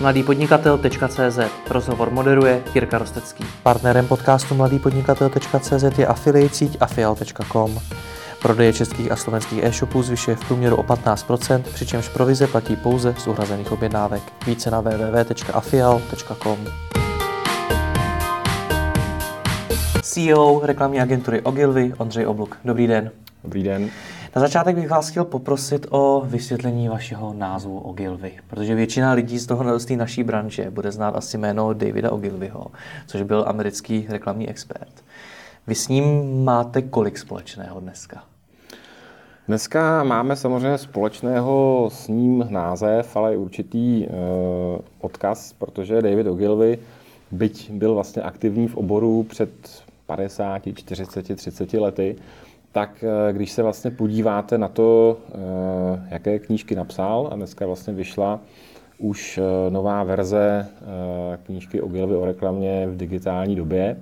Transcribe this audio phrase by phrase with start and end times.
[0.00, 1.38] mladýpodnikatel.cz
[1.70, 3.44] Rozhovor moderuje Jirka Rostecký.
[3.62, 7.80] Partnerem podcastu mladýpodnikatel.cz je affiliate síť afial.com.
[8.42, 13.26] Prodeje českých a slovenských e-shopů zvyšuje v průměru o 15%, přičemž provize platí pouze z
[13.26, 14.22] uhrazených objednávek.
[14.46, 16.58] Více na www.afial.com.
[20.02, 22.58] CEO reklamní agentury Ogilvy Ondřej Obluk.
[22.64, 23.10] Dobrý den.
[23.44, 23.90] Dobrý den.
[24.34, 29.46] Na začátek bych vás chtěl poprosit o vysvětlení vašeho názvu Ogilvy, protože většina lidí z,
[29.46, 32.66] toho, z té naší branže bude znát asi jméno Davida Ogilvyho,
[33.06, 35.04] což byl americký reklamní expert.
[35.66, 38.24] Vy s ním máte kolik společného dneska?
[39.48, 44.08] Dneska máme samozřejmě společného s ním název, ale i určitý e,
[45.00, 46.78] odkaz, protože David Ogilvy,
[47.30, 49.50] byť byl vlastně aktivní v oboru před
[50.06, 52.16] 50, 40, 30 lety,
[52.76, 57.92] tak eh, když se vlastně podíváte na to, eh, jaké knížky napsal, a dneska vlastně
[57.92, 58.40] vyšla
[58.98, 60.68] už eh, nová verze
[61.42, 61.88] knížky o
[62.20, 63.96] o reklamě v digitální době,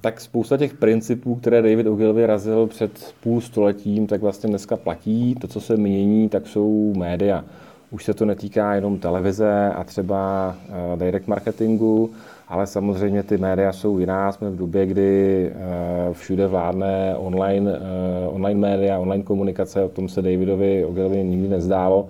[0.00, 5.34] tak spousta těch principů, které David Ogilvy razil před půl stoletím, tak vlastně dneska platí.
[5.34, 7.44] To, co se mění, tak jsou média.
[7.90, 10.54] Už se to netýká jenom televize a třeba
[10.96, 12.10] direct marketingu,
[12.48, 14.32] ale samozřejmě ty média jsou jiná.
[14.32, 20.08] Jsme v době, kdy eh, všude vládne online, eh, online média, online komunikace, o tom
[20.08, 22.06] se Davidovi Ogilvy nikdy nezdálo,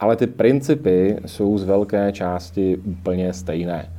[0.00, 3.90] ale ty principy jsou z velké části úplně stejné.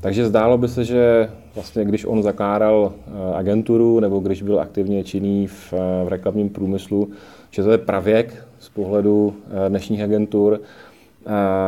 [0.00, 5.04] Takže zdálo by se, že vlastně když on zakládal eh, agenturu nebo když byl aktivně
[5.04, 5.72] činný v,
[6.04, 7.08] v reklamním průmyslu,
[7.50, 9.34] že to je pravěk z pohledu
[9.68, 10.60] dnešních agentur,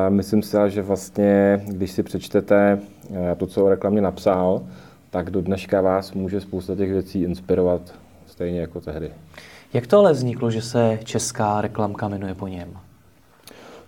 [0.09, 2.79] Myslím si, že vlastně, když si přečtete
[3.37, 4.63] to, co o reklamě napsal,
[5.11, 7.95] tak do dneška vás může spousta těch věcí inspirovat
[8.27, 9.11] stejně jako tehdy.
[9.73, 12.69] Jak to ale vzniklo, že se česká reklamka jmenuje po něm?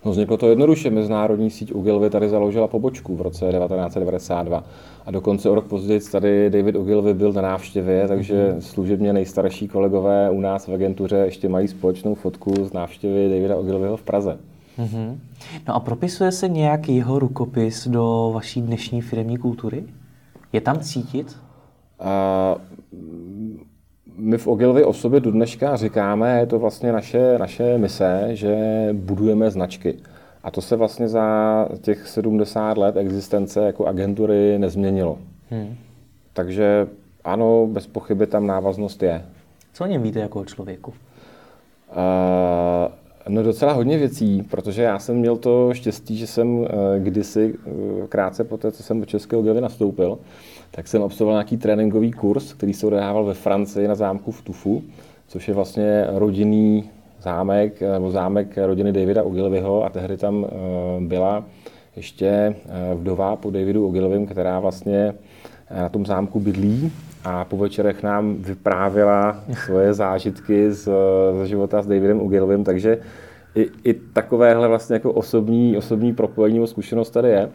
[0.05, 0.91] No vzniklo to jednoduše.
[0.91, 4.65] Mezinárodní síť Ogilvy tady založila pobočku v roce 1992.
[5.07, 8.61] A dokonce o rok později tady David Ogilvy byl na návštěvě, takže mhm.
[8.61, 13.97] služebně nejstarší kolegové u nás v agentuře ještě mají společnou fotku z návštěvy Davida Ogilvyho
[13.97, 14.39] v Praze.
[14.79, 15.19] Mm-hmm.
[15.69, 19.85] No a propisuje se nějaký jeho rukopis do vaší dnešní firmní kultury?
[20.53, 21.37] Je tam cítit?
[22.01, 22.57] A
[24.17, 28.57] my v Ogilvy o sobě do dneška říkáme, je to vlastně naše, naše mise, že
[28.93, 29.95] budujeme značky.
[30.43, 35.19] A to se vlastně za těch 70 let existence jako agentury nezměnilo.
[35.51, 35.77] Hmm.
[36.33, 36.87] Takže
[37.25, 39.25] ano, bez pochyby tam návaznost je.
[39.73, 40.91] Co o něm víte jako o člověku?
[41.91, 42.93] Uh,
[43.29, 48.07] No docela hodně věcí, protože já jsem měl to štěstí, že jsem eh, kdysi eh,
[48.07, 50.19] krátce po té, co jsem do Českého Gilvy nastoupil,
[50.71, 54.83] tak jsem absolvoval nějaký tréninkový kurz, který se odehrával ve Francii na zámku v Tufu,
[55.29, 56.85] což je vlastně rodinný
[57.23, 60.47] zámek, eh, nebo zámek rodiny Davida Ogilvyho a tehdy tam
[61.01, 61.45] byla
[61.97, 62.55] ještě
[62.95, 65.15] vdova po Davidu Ogilvym, která vlastně
[65.71, 66.93] na tom zámku bydlí
[67.25, 70.89] a po večerech nám vyprávěla svoje zážitky z,
[71.43, 72.99] z života s Davidem Ugilvem, takže
[73.55, 77.49] i, i takovéhle vlastně jako osobní, osobní propojení nebo zkušenost tady je.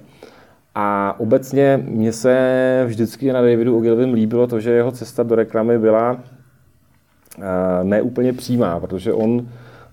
[0.75, 5.79] A obecně mně se vždycky na Davidu Ogilvym líbilo to, že jeho cesta do reklamy
[5.79, 7.44] byla uh,
[7.84, 9.47] neúplně přímá, protože on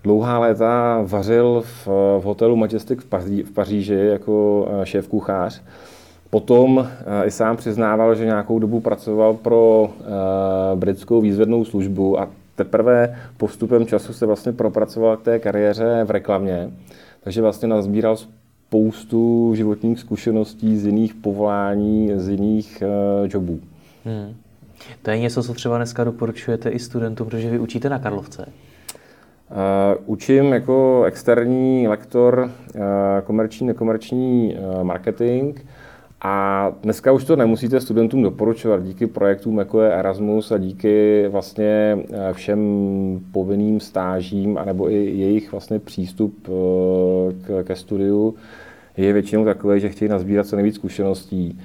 [0.05, 1.87] dlouhá léta vařil v,
[2.21, 5.63] v hotelu Majestic v, Paří, v Paříži jako eh, šéf kuchář.
[6.31, 12.29] Potom eh, i sám přiznával, že nějakou dobu pracoval pro eh, britskou výzvednou službu a
[12.57, 16.71] teprve postupem času se vlastně propracoval k té kariéře v reklamě.
[17.25, 18.17] Takže vlastně nazbíral
[18.71, 23.61] spoustu životních zkušeností z jiných povolání, z jiných uh, jobů.
[24.05, 24.35] Hmm.
[25.03, 28.47] To je něco, co třeba dneska doporučujete i studentům, protože vy učíte na Karlovce.
[28.47, 32.81] Uh, učím jako externí lektor uh,
[33.25, 35.61] komerční, nekomerční uh, marketing.
[36.23, 41.99] A dneska už to nemusíte studentům doporučovat díky projektům jako je Erasmus a díky vlastně
[42.13, 42.61] eh, všem
[43.33, 48.35] povinným stážím, anebo i jejich vlastně přístup eh, ke studiu
[48.97, 51.61] je většinou takový, že chtějí nazbírat co nejvíc zkušeností.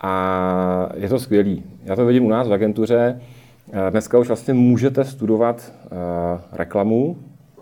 [0.00, 1.62] A je to skvělý.
[1.84, 3.20] Já to vidím u nás v agentuře.
[3.72, 5.72] Eh, dneska už vlastně můžete studovat
[6.52, 7.16] reklamu,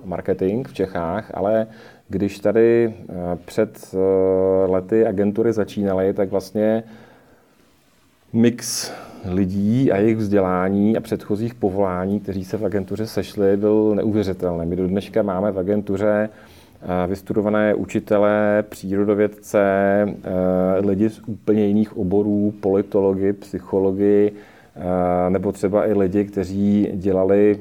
[0.05, 1.67] marketing v Čechách, ale
[2.09, 3.13] když tady eh,
[3.45, 6.83] před eh, lety agentury začínaly, tak vlastně
[8.33, 8.93] mix
[9.25, 14.67] lidí a jejich vzdělání a předchozích povolání, kteří se v agentuře sešli, byl neuvěřitelný.
[14.67, 16.29] My do dneška máme v agentuře
[16.83, 19.61] eh, vystudované učitele, přírodovědce,
[20.81, 24.33] lidi z úplně jiných oborů, politologi, psychologi,
[25.29, 27.59] nebo třeba i lidi, kteří dělali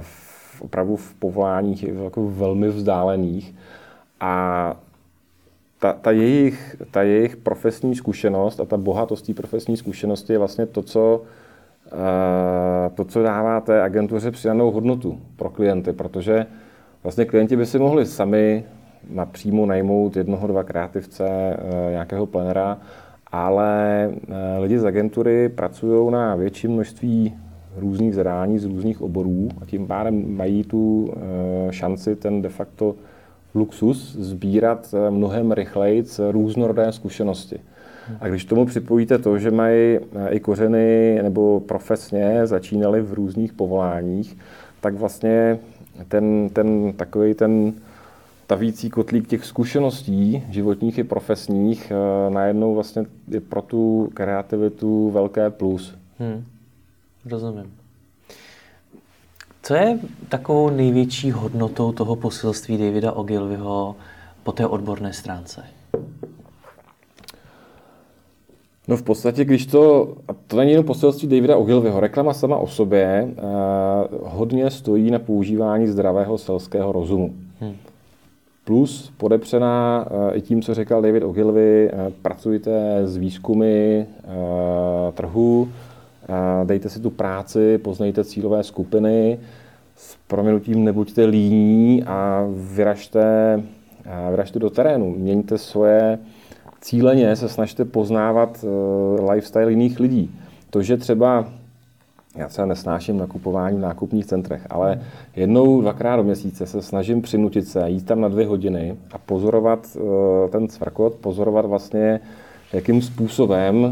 [0.00, 0.27] v
[0.62, 3.54] opravdu v povoláních jako velmi vzdálených.
[4.20, 4.74] A
[5.78, 10.66] ta, ta, jejich, ta jejich profesní zkušenost a ta bohatost té profesní zkušenosti je vlastně
[10.66, 11.22] to, co,
[11.92, 16.46] uh, to, co dává té agentuře přidanou hodnotu pro klienty, protože
[17.02, 18.64] vlastně klienti by si mohli sami
[19.10, 22.78] napřímo najmout jednoho, dva kreativce, uh, nějakého plenera,
[23.32, 27.34] ale uh, lidi z agentury pracují na větším množství
[27.80, 31.12] různých zadání z různých oborů a tím pádem mají tu
[31.70, 32.94] šanci ten de facto
[33.54, 37.60] luxus sbírat eh, mnohem rychleji různorodé zkušenosti.
[38.20, 43.52] A když tomu připojíte to, že mají eh, i kořeny nebo profesně začínali v různých
[43.52, 44.36] povoláních,
[44.80, 45.58] tak vlastně
[46.08, 47.72] ten, ten takový ten
[48.46, 55.50] tavící kotlík těch zkušeností životních i profesních eh, najednou vlastně je pro tu kreativitu velké
[55.50, 55.98] plus.
[56.18, 56.44] Hmm.
[57.28, 57.74] Rozumím.
[59.62, 59.98] Co je
[60.28, 63.96] takovou největší hodnotou toho poselství Davida Ogilvyho
[64.42, 65.64] po té odborné stránce?
[68.88, 72.66] No v podstatě, když to, a to není jenom poselství Davida Ogilvyho, reklama sama o
[72.66, 73.42] sobě eh,
[74.22, 77.34] hodně stojí na používání zdravého selského rozumu.
[77.60, 77.76] Hmm.
[78.64, 84.06] Plus podepřená eh, i tím, co říkal David Ogilvy, eh, pracujte s výzkumy eh,
[85.12, 85.68] trhu,
[86.64, 89.38] dejte si tu práci, poznejte cílové skupiny,
[89.96, 93.62] s proměnutím nebuďte líní a vyražte,
[94.30, 95.14] vyražte do terénu.
[95.18, 96.18] Měňte svoje
[96.80, 100.34] cíleně, se snažte poznávat uh, lifestyle jiných lidí.
[100.70, 101.48] To, že třeba
[102.36, 105.00] já třeba nesnáším nakupování v nákupních centrech, ale
[105.36, 109.96] jednou, dvakrát do měsíce se snažím přinutit se, jít tam na dvě hodiny a pozorovat
[110.50, 112.20] ten cvrkot, pozorovat vlastně
[112.72, 113.90] jakým způsobem uh,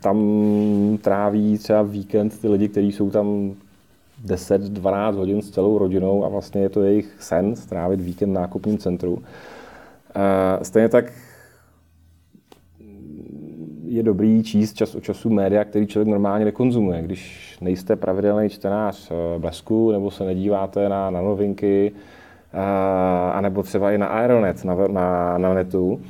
[0.00, 0.18] tam
[1.02, 3.54] tráví třeba víkend ty lidi, kteří jsou tam
[4.26, 8.78] 10-12 hodin s celou rodinou a vlastně je to jejich sen strávit víkend v nákupním
[8.78, 9.12] centru.
[9.12, 9.22] Uh,
[10.62, 11.12] stejně tak
[13.84, 17.02] je dobrý číst čas od času média, který člověk normálně nekonzumuje.
[17.02, 21.92] Když nejste pravidelný čtenář Blesku nebo se nedíváte na, na novinky,
[23.32, 26.00] anebo třeba i na Aeronet, na, na, na netu,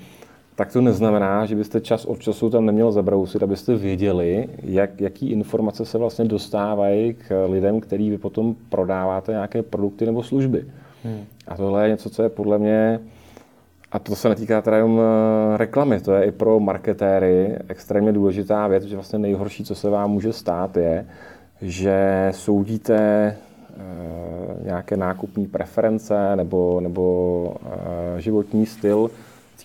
[0.56, 5.30] tak to neznamená, že byste čas od času tam neměl zabrousit, abyste věděli, jak, jaký
[5.30, 10.64] informace se vlastně dostávají k lidem, který vy potom prodáváte nějaké produkty nebo služby.
[11.04, 11.24] Hmm.
[11.48, 13.00] A tohle je něco, co je podle mě,
[13.92, 18.66] a to se netýká teda jenom eh, reklamy, to je i pro marketéry extrémně důležitá
[18.66, 21.06] věc, že vlastně nejhorší, co se vám může stát, je,
[21.62, 29.10] že soudíte eh, nějaké nákupní preference nebo, nebo eh, životní styl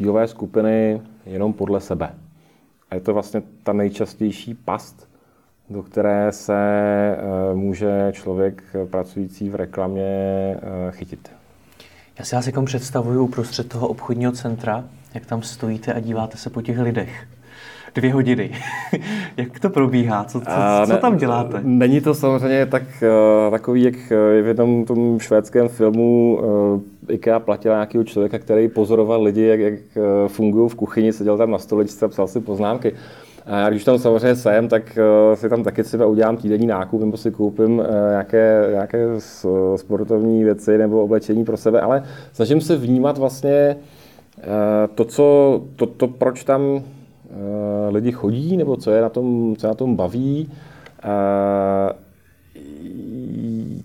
[0.02, 2.14] cílové skupiny jenom podle sebe.
[2.90, 5.10] A je to vlastně ta nejčastější past,
[5.70, 10.04] do které se eh, může člověk pracující v reklamě
[10.56, 11.32] eh, chytit.
[12.20, 16.50] Já si vás jako představuju uprostřed toho obchodního centra, jak tam stojíte a díváte se
[16.50, 17.28] po těch lidech
[17.96, 18.52] dvě hodiny.
[19.38, 20.24] jak to probíhá?
[20.24, 20.48] Co, co,
[20.88, 21.60] co tam děláte?
[21.64, 23.96] Není to samozřejmě tak, uh, takový, jak
[24.42, 26.82] v jednom tom švédském filmu uh,
[27.14, 29.74] IKEA platila nějakého člověka, který pozoroval lidi, jak, jak
[30.28, 32.94] fungují v kuchyni, seděl tam na stoličce a psal si poznámky.
[33.46, 35.00] A já když tam samozřejmě jsem, tak
[35.34, 39.08] si tam taky třeba udělám týdenní nákup, nebo si koupím nějaké, nějaké
[39.76, 42.04] sportovní věci nebo oblečení pro sebe, ale
[42.34, 43.76] snažím se vnímat vlastně
[44.96, 47.01] to, co, to, to, proč tam Eh,
[47.90, 50.52] lidi chodí, nebo co je na tom, co na tom baví.
[51.04, 51.94] Eh,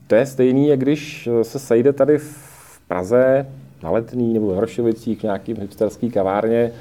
[0.06, 3.46] to je stejný, jak když se sejde tady v Praze
[3.82, 6.72] na letní nebo v Hrošovicích v nějakým hipsterský kavárně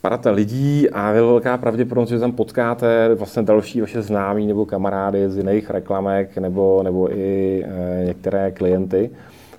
[0.00, 5.30] parata lidí a je velká pravděpodobnost, že tam potkáte vlastně další vaše známí nebo kamarády
[5.30, 9.10] z jiných reklamek nebo, nebo i e, některé klienty.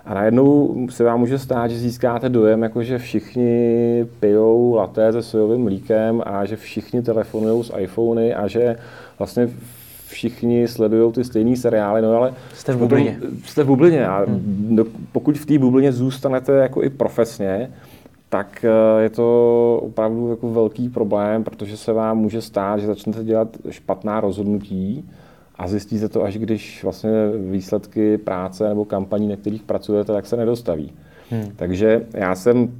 [0.05, 5.22] A najednou se vám může stát, že získáte dojem, jako že všichni pijou laté se
[5.22, 8.75] sojovým mlíkem a že všichni telefonují s iPhony a že
[9.19, 9.50] vlastně
[10.07, 12.33] všichni sledují ty stejné seriály, no ale...
[12.53, 13.19] Jste v bublině.
[13.45, 14.79] Jste v bublině a hmm.
[15.12, 17.72] pokud v té bublině zůstanete jako i profesně,
[18.29, 23.24] tak eh, je to opravdu jako velký problém, protože se vám může stát, že začnete
[23.24, 25.10] dělat špatná rozhodnutí,
[25.55, 27.12] a zjistíte to, až když vlastně
[27.51, 30.93] výsledky práce nebo kampaní, na kterých pracujete, tak se nedostaví.
[31.29, 31.51] Hmm.
[31.55, 32.72] Takže já jsem,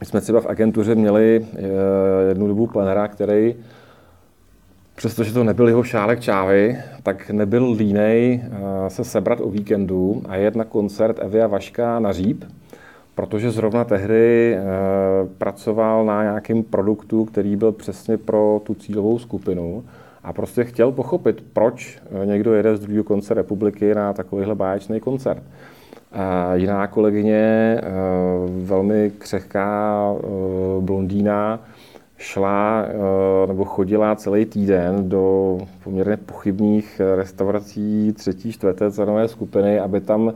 [0.00, 1.58] my jsme třeba v agentuře měli eh,
[2.28, 3.54] jednu dobu plenera, který
[4.96, 10.36] přestože to nebyl jeho šálek čávy, tak nebyl línej eh, se sebrat o víkendu a
[10.36, 12.44] jet na koncert Evia Vaška na Říp,
[13.14, 14.62] protože zrovna tehdy eh,
[15.38, 19.84] pracoval na nějakém produktu, který byl přesně pro tu cílovou skupinu
[20.24, 25.42] a prostě chtěl pochopit, proč někdo jede z druhého konce republiky na takovýhle báječný koncert.
[26.54, 27.80] Jiná kolegyně,
[28.62, 30.14] velmi křehká
[30.80, 31.60] blondýna,
[32.16, 32.86] šla
[33.46, 40.32] nebo chodila celý týden do poměrně pochybných restaurací třetí, čtvrté cenové skupiny, aby tam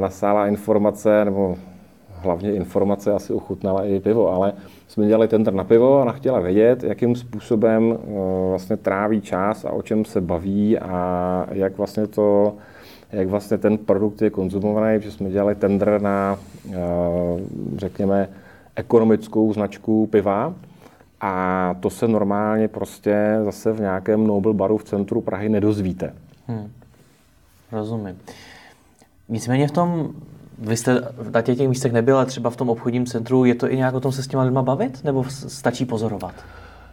[0.00, 1.56] nasála informace, nebo
[2.22, 4.52] hlavně informace asi ochutnala i pivo, ale
[4.88, 7.98] jsme dělali tender na pivo a ona chtěla vědět, jakým způsobem
[8.50, 12.54] vlastně tráví čas a o čem se baví a jak vlastně to,
[13.12, 16.38] jak vlastně ten produkt je konzumovaný, protože jsme dělali tender na,
[17.76, 18.28] řekněme,
[18.76, 20.54] ekonomickou značku piva.
[21.24, 26.14] A to se normálně prostě zase v nějakém Nobel baru v centru Prahy nedozvíte.
[26.46, 26.70] Hmm.
[27.72, 28.18] Rozumím.
[29.28, 30.10] Nicméně v tom,
[30.66, 33.72] vy jste na těch, těch místech nebyl, ale třeba v tom obchodním centru, je to
[33.72, 36.34] i nějak o tom se s těma lidma bavit, nebo stačí pozorovat?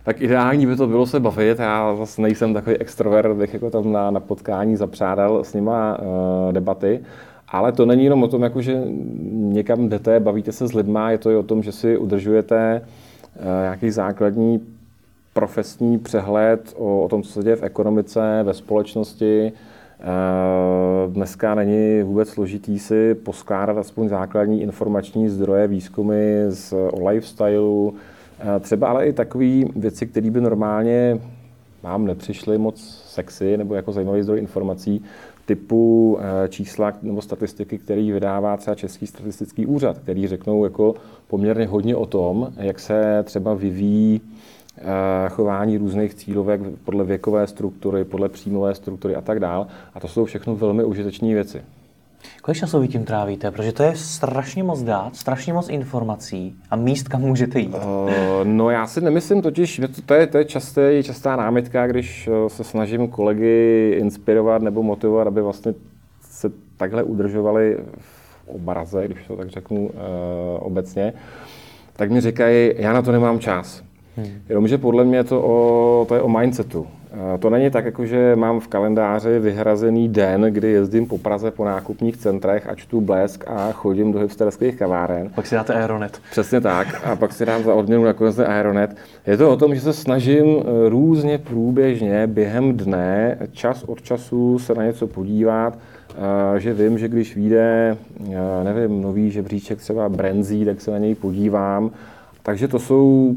[0.04, 1.60] Tak ideální by to bylo se bavit.
[1.60, 6.54] Já zase nejsem takový extrovert, bych jako tam na, na potkání zapřádal s nima uh,
[6.54, 7.00] debaty.
[7.48, 8.82] Ale to není jenom o tom, jako že
[9.32, 13.44] někam jdete, bavíte se s lidma, je to i o tom, že si udržujete uh,
[13.62, 14.62] nějaký základní
[15.34, 19.52] profesní přehled o, o tom, co se děje v ekonomice, ve společnosti,
[21.08, 27.94] dneska není vůbec složitý si poskládat aspoň základní informační zdroje, výzkumy z, o lifestyleu,
[28.40, 31.20] eh, třeba ale i takové věci, které by normálně
[31.84, 35.04] vám nepřišly moc sexy nebo jako zajímavý zdroj informací,
[35.46, 40.96] typu eh, čísla nebo statistiky, který vydává třeba Český statistický úřad, který řeknou jako
[41.28, 44.29] poměrně hodně o tom, jak se třeba vyvíjí Eh,
[45.30, 49.66] chování různých cílovek podle věkové struktury, podle příjmové struktury a tak dále.
[49.94, 51.62] A to jsou všechno velmi užitečné věci.
[52.42, 53.52] Kolik času vy tím trávíte?
[53.52, 57.76] Protože to je strašně moc dát, strašně moc informací a míst, kam můžete jít.
[57.76, 58.12] Uh,
[58.44, 62.50] no já si nemyslím totiž, to, to je, to je časté, častá námitka, když eh,
[62.50, 65.74] se snažím kolegy inspirovat nebo motivovat, aby vlastně
[66.22, 69.92] se takhle udržovali v obraze, když to tak řeknu uh,
[70.60, 71.14] obecně,
[71.96, 73.84] tak mi říkají, já na to nemám čas.
[74.26, 74.42] Hmm.
[74.50, 76.88] Jenomže podle mě to, o, to je o mindsetu.
[77.40, 81.66] To není tak, jako že mám v kalendáři vyhrazený den, kdy jezdím po Praze po
[81.66, 85.30] nákupních centrech a čtu blesk a chodím do hipsterských kaváren.
[85.36, 86.22] Pak si dáte Aeronet.
[86.32, 87.02] Přesně tak.
[87.04, 88.96] A pak si dám za odměnu nakonec Aeronet.
[89.28, 94.60] Je to o tom, že se snažím e, různě průběžně během dne, čas od času
[94.60, 95.78] se na něco podívat,
[96.58, 97.98] že vím, že když vyjde,
[98.30, 101.92] e, nevím, nový žebříček třeba Brenzí, tak se na něj podívám.
[102.44, 103.36] Takže to jsou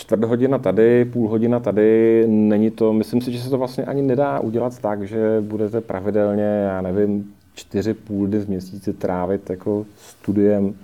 [0.00, 4.02] čtvrt hodina tady, půl hodina tady, není to, myslím si, že se to vlastně ani
[4.02, 9.86] nedá udělat tak, že budete pravidelně, já nevím, čtyři půl dny v měsíci trávit jako
[9.96, 10.74] studiem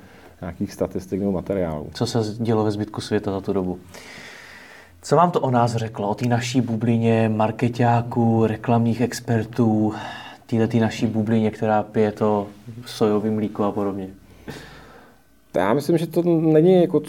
[0.40, 1.86] nějakých statistik nebo materiálů.
[1.94, 3.78] Co se dělo ve zbytku světa za tu dobu?
[5.02, 9.94] Co vám to o nás řeklo, o té naší bublině marketáků, reklamních expertů,
[10.46, 12.46] této naší bublině, která pije to
[12.86, 14.08] sojový mlíko a podobně?
[15.56, 17.02] Já myslím, že to není jako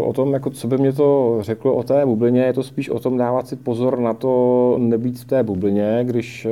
[0.00, 2.98] o tom, jako co by mě to řeklo o té bublině, je to spíš o
[2.98, 6.50] tom dávat si pozor na to nebýt v té bublině, když eh,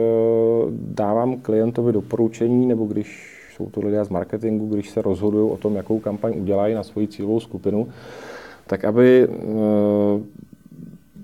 [0.71, 5.77] dávám klientovi doporučení nebo když jsou to lidé z marketingu, když se rozhodují o tom,
[5.77, 7.89] jakou kampaň udělají na svoji cílovou skupinu,
[8.67, 10.21] tak aby eh,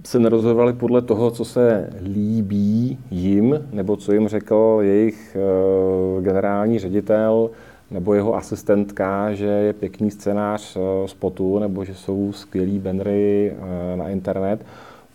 [0.05, 6.79] se nerozhodovali podle toho, co se líbí jim, nebo co jim řekl jejich eh, generální
[6.79, 7.51] ředitel,
[7.93, 13.97] nebo jeho asistentka, že je pěkný scénář eh, spotu, nebo že jsou skvělí bannery eh,
[13.97, 14.67] na internet,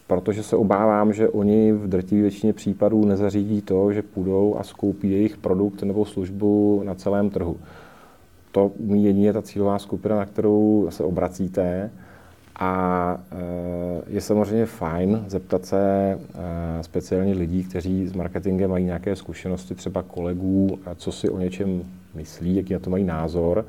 [0.07, 5.11] protože se obávám, že oni v drtivé většině případů nezařídí to, že půjdou a skoupí
[5.11, 7.57] jejich produkt nebo službu na celém trhu.
[8.51, 11.91] To umí jedině ta cílová skupina, na kterou se obracíte.
[12.59, 16.19] A eh, je samozřejmě fajn zeptat se
[16.81, 21.83] speciálně lidí, kteří s marketingem mají nějaké zkušenosti, třeba kolegů, co si o něčem
[22.17, 23.65] myslí, jaký na to mají názor,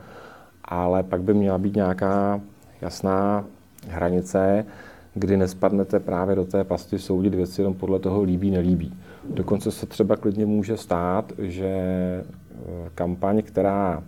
[0.65, 2.41] ale pak by měla být nějaká
[2.81, 3.45] jasná
[3.89, 4.67] hranice,
[5.15, 8.95] kdy nespadnete právě do té pasti soudit věci jenom podle toho líbí, nelíbí.
[9.35, 12.25] Dokonce se třeba klidně může stát, že e,
[12.95, 14.03] kampaň, která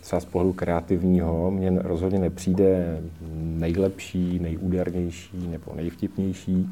[0.00, 3.00] třeba z pohledu kreativního mně rozhodně nepřijde
[3.34, 6.70] nejlepší, nejúdernější nebo nejvtipnější,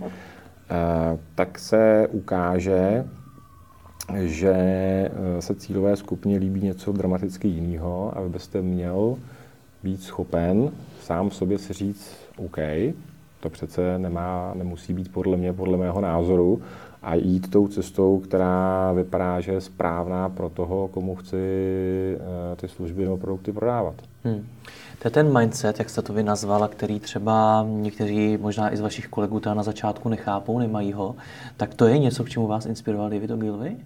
[1.35, 3.05] tak se ukáže,
[4.15, 9.17] že eh, se cílové skupině líbí něco dramaticky jiného a vy byste měl
[9.83, 10.71] být schopen
[11.01, 12.57] sám sobě si říct, OK,
[13.41, 16.63] to přece nemá, nemusí být podle mě, podle mého názoru,
[17.03, 21.37] a jít tou cestou, která vypadá, že je správná pro toho, komu chci
[22.17, 23.95] eh, ty služby nebo produkty prodávat.
[24.25, 24.47] Hmm.
[25.03, 28.81] To je ten mindset, jak jste to vy nazvala, který třeba někteří, možná i z
[28.81, 31.17] vašich kolegů, na začátku nechápou, nemají ho.
[31.57, 33.77] Tak to je něco, k čemu vás inspiroval David Ogilvy?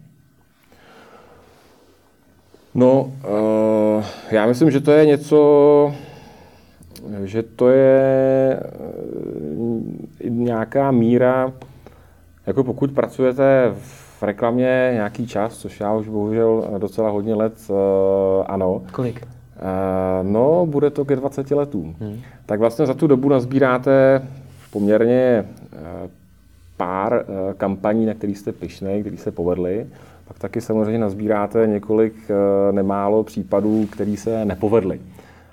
[2.74, 5.94] No, uh, já myslím, že to je něco,
[7.24, 8.60] že to je
[9.56, 9.82] uh,
[10.28, 11.52] nějaká míra,
[12.46, 17.76] jako pokud pracujete v reklamě nějaký čas, což já už bohužel docela hodně let uh,
[18.46, 18.82] ano.
[18.92, 19.22] Kolik?
[19.22, 21.96] Uh, no, bude to ke 20 letům.
[22.00, 22.20] Hmm.
[22.46, 24.22] Tak vlastně za tu dobu nazbíráte
[24.72, 25.78] poměrně uh,
[26.76, 29.86] pár uh, kampaní, na kterých jste pišnej, které se povedly.
[30.30, 35.00] Pak taky samozřejmě nazbíráte několik uh, nemálo případů, které se nepovedly.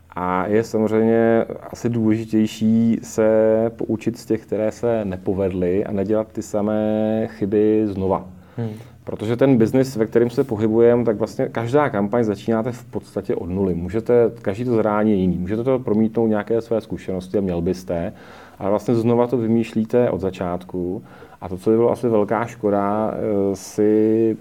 [0.10, 3.28] A je samozřejmě asi důležitější se
[3.76, 8.26] poučit z těch, které se nepovedly a nedělat ty samé chyby znova.
[8.58, 8.70] Hmm.
[9.04, 13.50] Protože ten biznis, ve kterém se pohybujeme, tak vlastně každá kampaň začínáte v podstatě od
[13.50, 13.76] nuly.
[13.76, 15.38] Můžete, každý to zrání je jiný.
[15.38, 18.14] Můžete to promítnout nějaké své zkušenosti a měl byste,
[18.60, 21.04] ale vlastně znova to vymýšlíte od začátku.
[21.42, 24.38] A to, co by bylo asi velká škoda, eh, si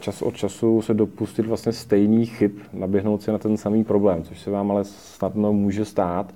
[0.00, 4.40] čas od času se dopustit vlastně stejných chyb, naběhnout si na ten samý problém, což
[4.40, 6.34] se vám ale snadno může stát,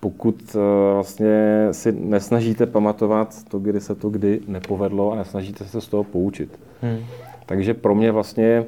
[0.00, 0.58] pokud eh,
[0.94, 6.04] vlastně si nesnažíte pamatovat to, kdy se to kdy nepovedlo a nesnažíte se z toho
[6.04, 6.58] poučit.
[6.82, 6.98] Hmm.
[7.46, 8.64] Takže pro mě vlastně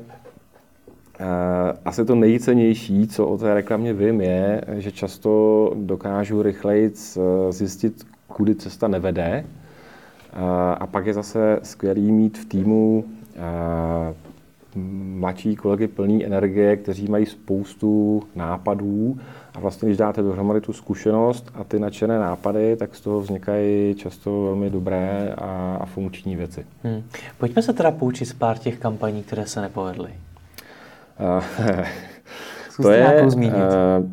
[1.21, 1.27] uh,
[1.85, 7.21] asi to nejcennější, co o té reklamě vím, je, že často dokážu rychleji eh,
[7.53, 9.45] zjistit, kudy cesta nevede.
[10.79, 13.05] A pak je zase skvělý mít v týmu
[15.19, 19.19] mladší kolegy plný energie, kteří mají spoustu nápadů
[19.55, 23.95] a vlastně, když dáte dohromady tu zkušenost a ty nadšené nápady, tak z toho vznikají
[23.95, 26.67] často velmi dobré a, a funkční věci.
[26.85, 27.03] Hmm.
[27.39, 30.11] Pojďme se teda poučit z pár těch kampaní, které se nepovedly.
[32.83, 34.11] To je, uh,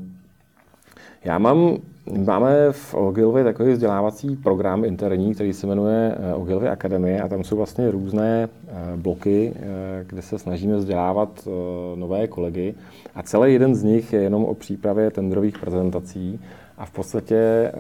[1.24, 1.78] já mám
[2.12, 7.44] Máme v Ogilvy takový vzdělávací program interní, který se jmenuje eh, Ogilvy Akademie a tam
[7.44, 11.48] jsou vlastně různé eh, bloky, eh, kde se snažíme vzdělávat
[11.96, 12.76] nové kolegy
[13.16, 16.40] a celý jeden z nich je jenom o přípravě tendrových prezentací
[16.78, 17.72] a v podstatě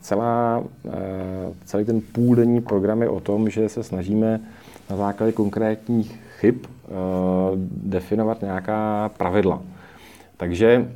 [0.00, 0.64] celá,
[1.64, 4.40] celý ten půldenní program je o tom, že se snažíme
[4.90, 6.54] na základě konkrétních chyb
[7.82, 9.62] definovat nějaká pravidla.
[10.36, 10.88] Takže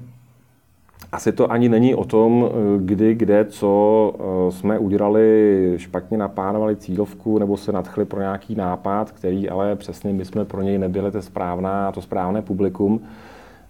[1.13, 6.77] asi to ani není o tom, eh, kdy, kde, co eh, jsme udělali, špatně naplánovali
[6.77, 11.11] cílovku nebo se nadchli pro nějaký nápad, který ale přesně my jsme pro něj nebyli
[11.11, 13.01] to, správná, to správné publikum.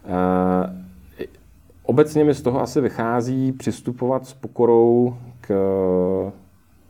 [0.05, 1.27] Eh,
[1.83, 5.53] obecně mi z toho asi vychází přistupovat s pokorou k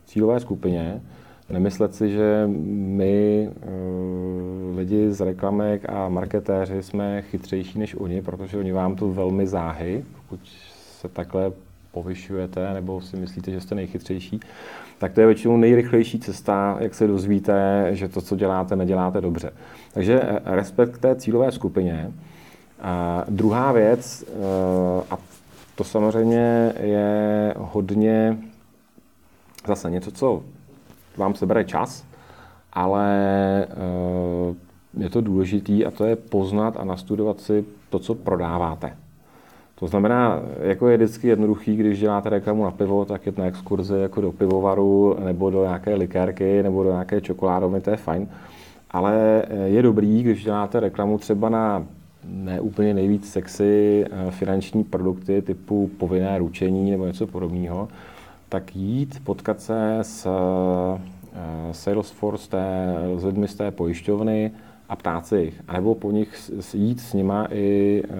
[0.05, 1.01] cílové skupině,
[1.51, 3.49] nemyslet si, že my
[4.75, 10.03] lidi z reklamek a marketéři jsme chytřejší než oni, protože oni vám to velmi záhy,
[10.17, 10.39] pokud
[10.99, 11.51] se takhle
[11.91, 14.39] povyšujete nebo si myslíte, že jste nejchytřejší,
[14.97, 19.51] tak to je většinou nejrychlejší cesta, jak se dozvíte, že to, co děláte, neděláte dobře.
[19.93, 22.11] Takže eh, respekt k té cílové skupině.
[22.81, 25.17] A druhá věc, eh, a
[25.75, 28.37] to samozřejmě je hodně
[29.67, 30.43] zase něco, co
[31.19, 32.05] vám sebere čas,
[32.73, 33.07] ale
[33.69, 34.55] eh,
[34.97, 38.95] je to důležitý a to je poznat a nastudovat si to, co prodáváte.
[39.75, 43.93] To znamená, jako je vždycky jednoduchý, když děláte reklamu na pivo, tak je na exkurzi
[43.97, 48.27] jako do pivovaru nebo do nějaké likérky nebo do nějaké čokoládovny, to je fajn.
[48.91, 51.85] Ale je dobrý, když děláte reklamu třeba na
[52.27, 57.87] neúplně nejvíc sexy eh, finanční produkty typu povinné ručení nebo něco podobného,
[58.49, 64.51] tak jít, potkat se s eh, Salesforce, té, s lidmi z té pojišťovny,
[64.89, 65.61] a ptát se jich.
[65.67, 68.13] A nebo po nich jít s nima i e,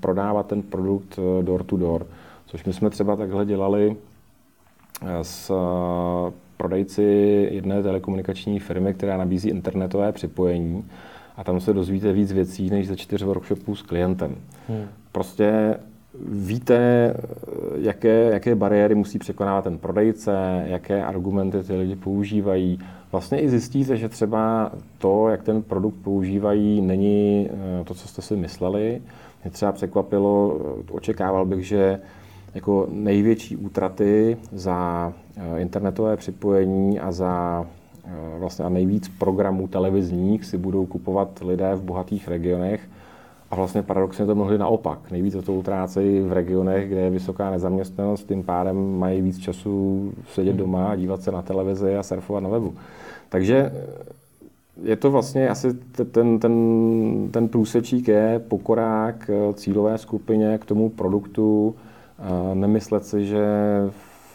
[0.00, 2.06] prodávat ten produkt e, door to door.
[2.46, 3.96] Což my jsme třeba takhle dělali
[5.22, 5.52] s
[6.56, 7.02] prodejci
[7.52, 10.84] jedné telekomunikační firmy, která nabízí internetové připojení
[11.36, 14.36] a tam se dozvíte víc věcí než ze čtyř workshopů s klientem.
[14.68, 14.86] Hmm.
[15.12, 15.76] Prostě
[16.26, 17.14] víte,
[17.76, 22.78] jaké, jaké bariéry musí překonávat ten prodejce, jaké argumenty ty lidi používají.
[23.12, 28.22] Vlastně i zjistíte, že třeba to, jak ten produkt používají, není eh, to, co jste
[28.22, 29.02] si mysleli.
[29.44, 32.00] Mě třeba překvapilo, eh, očekával bych, že
[32.54, 37.66] jako největší útraty za eh, internetové připojení a za
[38.38, 42.80] vlastně a nejvíc programů televizních si budou kupovat lidé v bohatých regionech,
[43.50, 45.10] a vlastně paradoxně to mohli naopak.
[45.10, 50.50] Nejvíc to utrácejí v regionech, kde je vysoká nezaměstnanost, tím pádem mají víc času sedět
[50.50, 50.58] hmm.
[50.58, 52.74] doma a dívat se na televizi a surfovat na webu.
[53.28, 53.72] Takže
[54.82, 55.74] je to vlastně asi
[56.12, 61.74] ten, ten, ten průsečík je pokorák cílové skupině k tomu produktu,
[62.54, 63.46] nemyslet si, že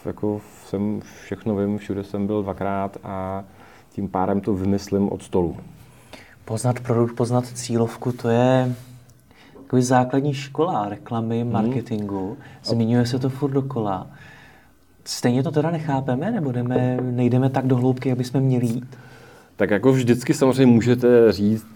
[0.04, 3.44] jako jsem všechno vím, všude jsem byl dvakrát a
[3.92, 5.56] tím pádem to vymyslím od stolu.
[6.44, 8.74] Poznat produkt, poznat cílovku, to je
[9.74, 12.36] takový základní škola reklamy, marketingu.
[12.64, 14.06] Zmiňuje se to furt dokola.
[15.04, 18.98] Stejně to teda nechápeme, nebo jdeme, nejdeme tak do hloubky, aby jsme měli jít?
[19.56, 21.66] Tak jako vždycky samozřejmě můžete říct,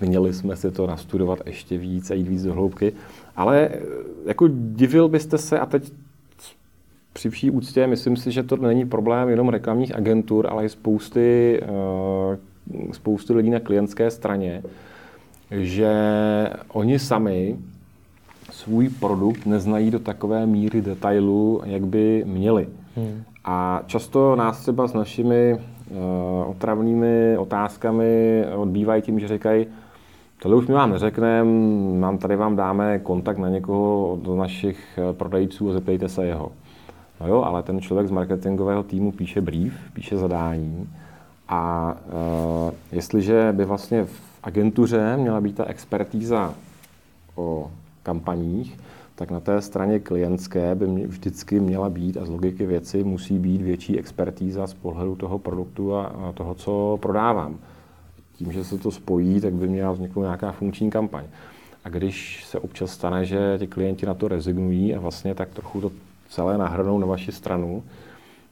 [0.00, 2.92] měli jsme si to nastudovat ještě víc a jít víc do hloubky,
[3.36, 3.80] ale eh,
[4.26, 5.92] jako divil byste se, a teď
[7.12, 11.60] při vší úctě, myslím si, že to není problém jenom reklamních agentur, ale i spousty,
[11.62, 14.62] uh, spousty lidí na klientské straně,
[15.52, 15.92] že
[16.72, 17.56] oni sami
[18.50, 22.68] svůj produkt neznají do takové míry detailu, jak by měli.
[22.96, 23.22] Hmm.
[23.44, 29.66] A často nás třeba s našimi uh, otravnými otázkami odbývají tím, že říkají,
[30.42, 31.50] tohle už mi vám neřekneme,
[31.98, 36.52] mám tady vám dáme kontakt na někoho do našich prodejců a zeptejte se jeho.
[37.20, 40.88] No jo, ale ten člověk z marketingového týmu píše brief, píše zadání
[41.48, 46.54] a uh, jestliže by vlastně v agentuře měla být ta expertíza
[47.34, 47.70] o
[48.02, 48.78] kampaních,
[49.14, 53.38] tak na té straně klientské by mě vždycky měla být a z logiky věci musí
[53.38, 57.58] být větší expertíza z pohledu toho produktu a, toho, co prodávám.
[58.32, 61.24] Tím, že se to spojí, tak by měla vzniknout nějaká funkční kampaň.
[61.84, 65.80] A když se občas stane, že ti klienti na to rezignují a vlastně tak trochu
[65.80, 65.92] to
[66.28, 67.82] celé nahrnou na vaši stranu,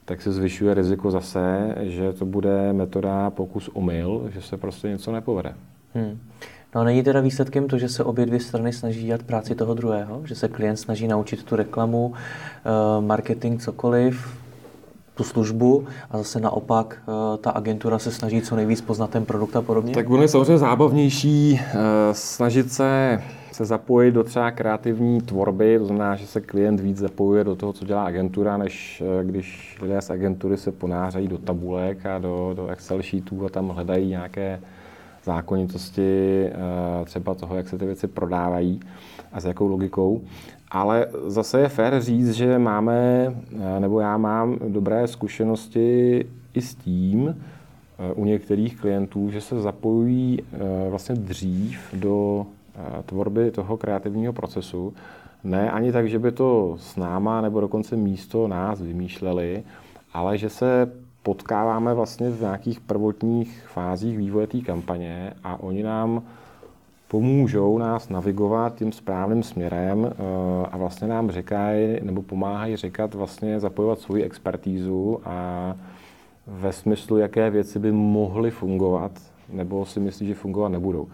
[0.05, 5.11] tak se zvyšuje riziko zase, že to bude metoda pokus omyl, že se prostě něco
[5.11, 5.55] nepovede.
[5.95, 6.19] Hmm.
[6.75, 9.73] No a není teda výsledkem to, že se obě dvě strany snaží dělat práci toho
[9.73, 10.21] druhého?
[10.25, 14.37] Že se klient snaží naučit tu reklamu, eh, marketing, cokoliv,
[15.15, 19.55] tu službu a zase naopak eh, ta agentura se snaží co nejvíc poznat ten produkt
[19.55, 19.93] a podobně?
[19.93, 21.77] Tak ono je samozřejmě zábavnější eh,
[22.11, 27.43] snažit se se zapojit do třeba kreativní tvorby, to znamená, že se klient víc zapojuje
[27.43, 32.19] do toho, co dělá agentura, než když lidé z agentury se ponářejí do tabulek a
[32.19, 34.59] do, do Excel sheetů a tam hledají nějaké
[35.23, 36.49] zákonitosti
[37.05, 38.79] třeba toho, jak se ty věci prodávají
[39.33, 40.21] a s jakou logikou.
[40.71, 43.25] Ale zase je fér říct, že máme,
[43.79, 47.35] nebo já mám dobré zkušenosti i s tím,
[48.15, 50.39] u některých klientů, že se zapojují
[50.89, 52.45] vlastně dřív do
[53.05, 54.93] tvorby toho kreativního procesu.
[55.43, 59.63] Ne ani tak, že by to s náma nebo dokonce místo nás vymýšleli,
[60.13, 60.91] ale že se
[61.23, 66.23] potkáváme vlastně v nějakých prvotních fázích vývoje té kampaně a oni nám
[67.07, 70.15] pomůžou nás navigovat tím správným směrem eh,
[70.71, 75.75] a vlastně nám říkají nebo pomáhají říkat vlastně zapojovat svoji expertízu a
[76.47, 79.11] ve smyslu, jaké věci by mohly fungovat
[79.49, 81.07] nebo si myslí, že fungovat nebudou.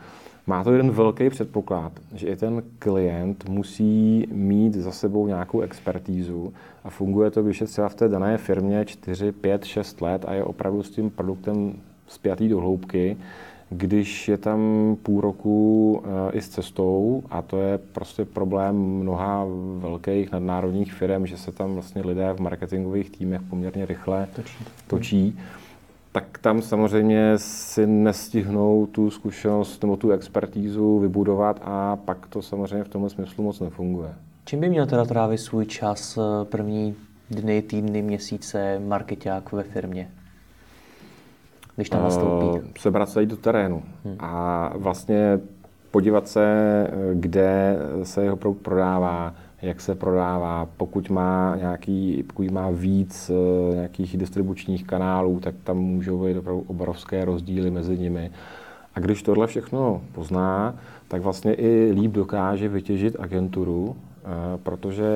[0.50, 6.54] Má to jeden velký předpoklad, že i ten klient musí mít za sebou nějakou expertízu
[6.84, 10.34] a funguje to, když je třeba v té dané firmě 4, 5, 6 let a
[10.34, 11.74] je opravdu s tím produktem
[12.08, 13.18] spjatý do hloubky,
[13.70, 14.60] když je tam
[15.04, 19.46] půl roku eh, i s cestou, a to je prostě problém mnoha
[19.78, 24.66] velkých nadnárodních firm, že se tam vlastně lidé v marketingových týmech poměrně rychle točí.
[24.88, 25.40] točí
[26.18, 32.84] tak tam samozřejmě si nestihnou tu zkušenost nebo tu expertízu vybudovat a pak to samozřejmě
[32.84, 34.10] v tomhle smyslu moc nefunguje.
[34.46, 36.96] Čím by měl teda trávit svůj čas eh, první
[37.30, 40.12] dny, týdny, měsíce marketák ve firmě?
[41.76, 42.60] Když tam nastoupí?
[42.60, 44.16] Uh, sebrat se jít do terénu hmm.
[44.20, 45.40] a vlastně
[45.92, 50.68] podívat se, eh, kde se jeho produkt prodává, jak se prodává.
[50.78, 56.64] Pokud má, nějaký, pokud má víc eh, nějakých distribučních kanálů, tak tam můžou být opravdu
[56.68, 58.32] obrovské rozdíly mezi nimi.
[58.96, 60.76] A když tohle všechno pozná,
[61.08, 64.28] tak vlastně i líp dokáže vytěžit agenturu, eh,
[64.64, 65.08] protože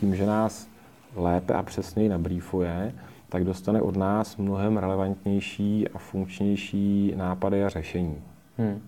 [0.00, 0.68] tím, že nás
[1.16, 2.92] lépe a přesněji nabrýfuje,
[3.28, 8.16] tak dostane od nás mnohem relevantnější a funkčnější nápady a řešení.
[8.58, 8.80] Hmm.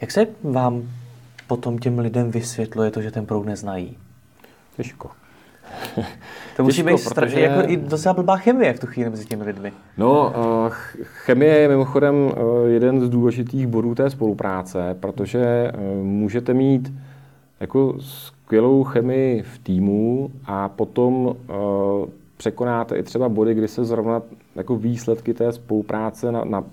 [0.00, 0.82] Jak se vám
[1.46, 3.96] potom těm lidem vysvětluje to, že ten proud neznají?
[4.76, 5.10] Těžko.
[6.56, 7.40] To musí být strašně protože...
[7.40, 9.72] jako i docela blbá chemie v tu chvíli mezi těmi lidmi.
[9.98, 10.34] No,
[10.66, 12.32] uh, chemie je mimochodem uh,
[12.68, 16.92] jeden z důležitých bodů té spolupráce, protože uh, můžete mít
[17.60, 21.36] jako skvělou chemii v týmu a potom
[22.36, 24.22] překonáte i třeba body, kdy se zrovna
[24.56, 26.64] jako výsledky té spolupráce na, na,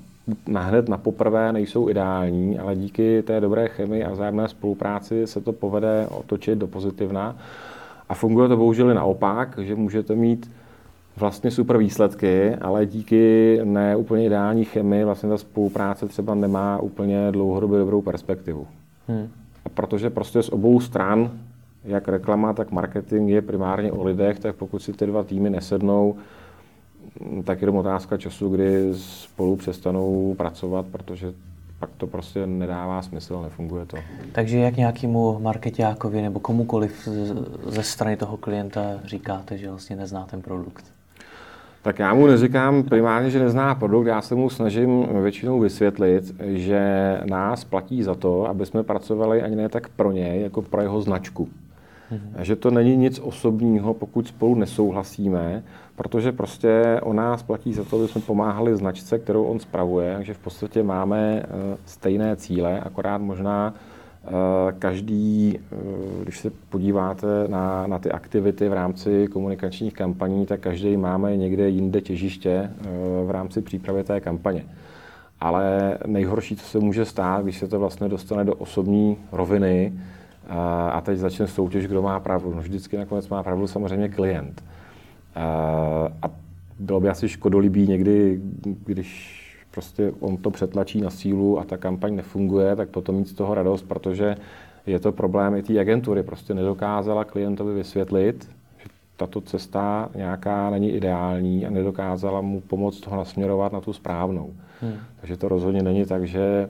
[0.47, 5.41] na hned na poprvé nejsou ideální, ale díky té dobré chemii a vzájemné spolupráci se
[5.41, 7.35] to povede otočit do pozitivna.
[8.09, 10.51] A funguje to bohužel naopak, že můžete mít
[11.17, 17.79] vlastně super výsledky, ale díky neúplně ideální chemii vlastně ta spolupráce třeba nemá úplně dlouhodobě
[17.79, 18.67] dobrou perspektivu.
[19.07, 19.27] Hmm.
[19.65, 21.31] A protože prostě z obou stran,
[21.83, 26.15] jak reklama, tak marketing je primárně o lidech, tak pokud si ty dva týmy nesednou,
[27.43, 31.33] tak je to otázka času, kdy spolu přestanou pracovat, protože
[31.79, 33.97] pak to prostě nedává smysl, nefunguje to.
[34.31, 37.07] Takže jak nějakému marketákovi nebo komukoliv
[37.65, 40.85] ze strany toho klienta říkáte, že vlastně nezná ten produkt?
[41.81, 46.81] Tak já mu neříkám primárně, že nezná produkt, já se mu snažím většinou vysvětlit, že
[47.25, 51.01] nás platí za to, aby jsme pracovali ani ne tak pro něj, jako pro jeho
[51.01, 51.49] značku.
[52.11, 52.41] Mm-hmm.
[52.41, 55.63] Že to není nic osobního, pokud spolu nesouhlasíme,
[55.95, 60.33] protože prostě o nás platí za to, aby jsme pomáhali značce, kterou on spravuje, takže
[60.33, 64.29] v podstatě máme eh, stejné cíle, akorát možná eh,
[64.79, 65.75] každý, eh,
[66.23, 71.69] když se podíváte na, na ty aktivity v rámci komunikačních kampaní, tak každý máme někde
[71.69, 72.71] jinde těžiště
[73.25, 74.65] v rámci přípravy té kampaně.
[75.39, 79.93] Ale nejhorší, co se může stát, když se to vlastně dostane do osobní roviny,
[80.91, 82.53] a teď začne soutěž, kdo má pravdu.
[82.55, 84.63] No vždycky nakonec má pravdu samozřejmě klient.
[86.21, 86.29] A
[86.79, 88.41] bylo by asi škodolibý někdy,
[88.85, 93.33] když prostě on to přetlačí na sílu a ta kampaň nefunguje, tak potom mít z
[93.33, 94.35] toho radost, protože
[94.85, 96.23] je to problém i té agentury.
[96.23, 103.17] Prostě nedokázala klientovi vysvětlit, že tato cesta nějaká není ideální a nedokázala mu pomoct toho
[103.17, 104.53] nasměrovat na tu správnou.
[104.81, 104.93] Hmm.
[105.21, 106.69] Takže to rozhodně není tak, že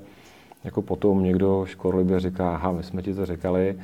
[0.68, 3.76] jako potom někdo škorlivě říká, aha, my jsme ti to říkali.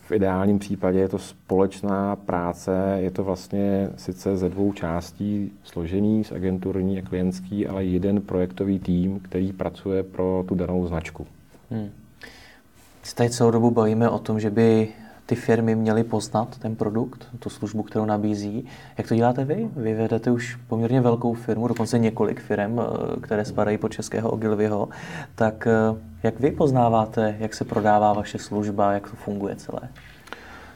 [0.00, 6.24] V ideálním případě je to společná práce, je to vlastně sice ze dvou částí složený,
[6.24, 11.26] z agenturní a klientský, ale jeden projektový tým, který pracuje pro tu danou značku.
[11.70, 11.90] Hmm.
[13.14, 14.88] Tady celou dobu bavíme o tom, že by
[15.26, 18.66] ty firmy měly poznat ten produkt, tu službu, kterou nabízí.
[18.98, 19.70] Jak to děláte vy?
[19.76, 24.88] Vy vedete už poměrně velkou firmu, dokonce několik firm, eh, které spadají pod českého Ogilvyho.
[25.34, 29.80] Tak eh, jak vy poznáváte, jak se prodává vaše služba, jak to funguje celé?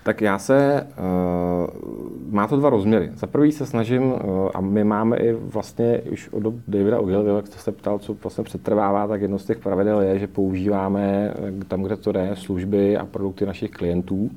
[0.09, 3.11] Tak já se, uh, má to dva rozměry.
[3.14, 4.18] Za prvý se snažím, uh,
[4.55, 8.44] a my máme i vlastně už od Davida Ogilvy, jak jste se ptal, co vlastně
[8.44, 11.35] přetrvává, tak jedno z těch pravidel je, že používáme
[11.68, 14.31] tam, kde to jde, služby a produkty našich klientů.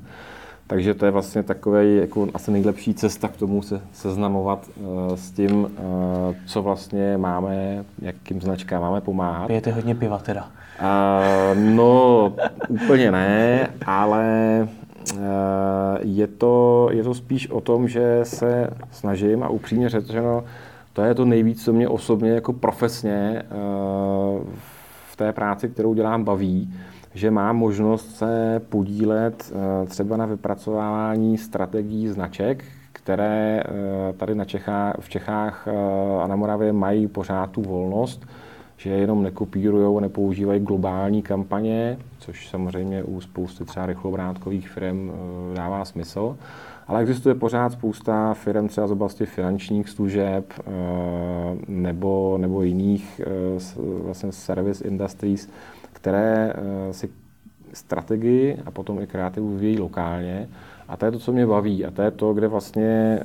[0.66, 5.30] Takže to je vlastně takový jako asi nejlepší cesta k tomu se seznamovat uh, s
[5.30, 5.68] tím, uh,
[6.46, 9.46] co vlastně máme, jakým značkám máme pomáhat.
[9.46, 10.48] Pijete hodně piva teda.
[10.80, 12.32] Uh, no,
[12.68, 14.24] úplně ne, ale
[14.62, 14.81] Eh,
[16.02, 20.44] je to, je to spíš o tom, že se snažím a upřímně řečeno,
[20.92, 23.54] to je to nejvíc, co mě osobně jako profesně eh,
[25.10, 26.74] v té práci, kterou dělám, baví,
[27.14, 33.62] že mám možnost se podílet eh, třeba na vypracovávání strategií značek, které
[34.16, 35.68] tady na Čechách, v Čechách
[36.22, 38.26] a na Moravě mají pořád tu volnost,
[38.82, 45.54] že jenom nekopírují a nepoužívají globální kampaně, což samozřejmě u spousty třeba rychlobrátkových firm eh,
[45.56, 46.36] dává smysl.
[46.86, 50.62] Ale existuje pořád spousta firm třeba z oblasti finančních služeb eh,
[51.68, 55.48] nebo, nebo jiných eh, vlastně service industries,
[55.92, 56.52] které
[56.90, 57.10] si
[57.72, 60.48] strategii a potom i kreativu vyvíjí lokálně.
[60.88, 61.84] A to je to, co mě baví.
[61.84, 63.20] A to je to, kde vlastně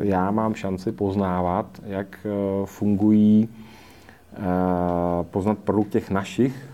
[0.00, 2.26] já mám šanci poznávat, jak
[2.64, 3.48] fungují
[5.30, 6.68] poznat produkt těch našich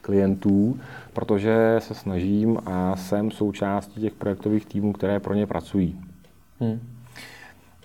[0.00, 0.80] klientů,
[1.12, 6.00] protože se snažím a jsem součástí těch projektových týmů, které pro ně pracují.
[6.60, 6.80] Hmm.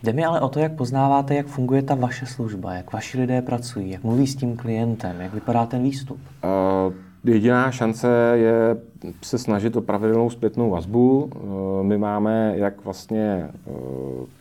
[0.03, 3.41] Jde mi ale o to, jak poznáváte, jak funguje ta vaše služba, jak vaši lidé
[3.41, 6.19] pracují, jak mluví s tím klientem, jak vypadá ten výstup.
[6.43, 6.93] Uh,
[7.27, 8.77] Jediná šance je
[9.23, 11.29] se snažit o pravidelnou zpětnou vazbu.
[11.35, 13.71] Eh, my máme, jak vlastně eh,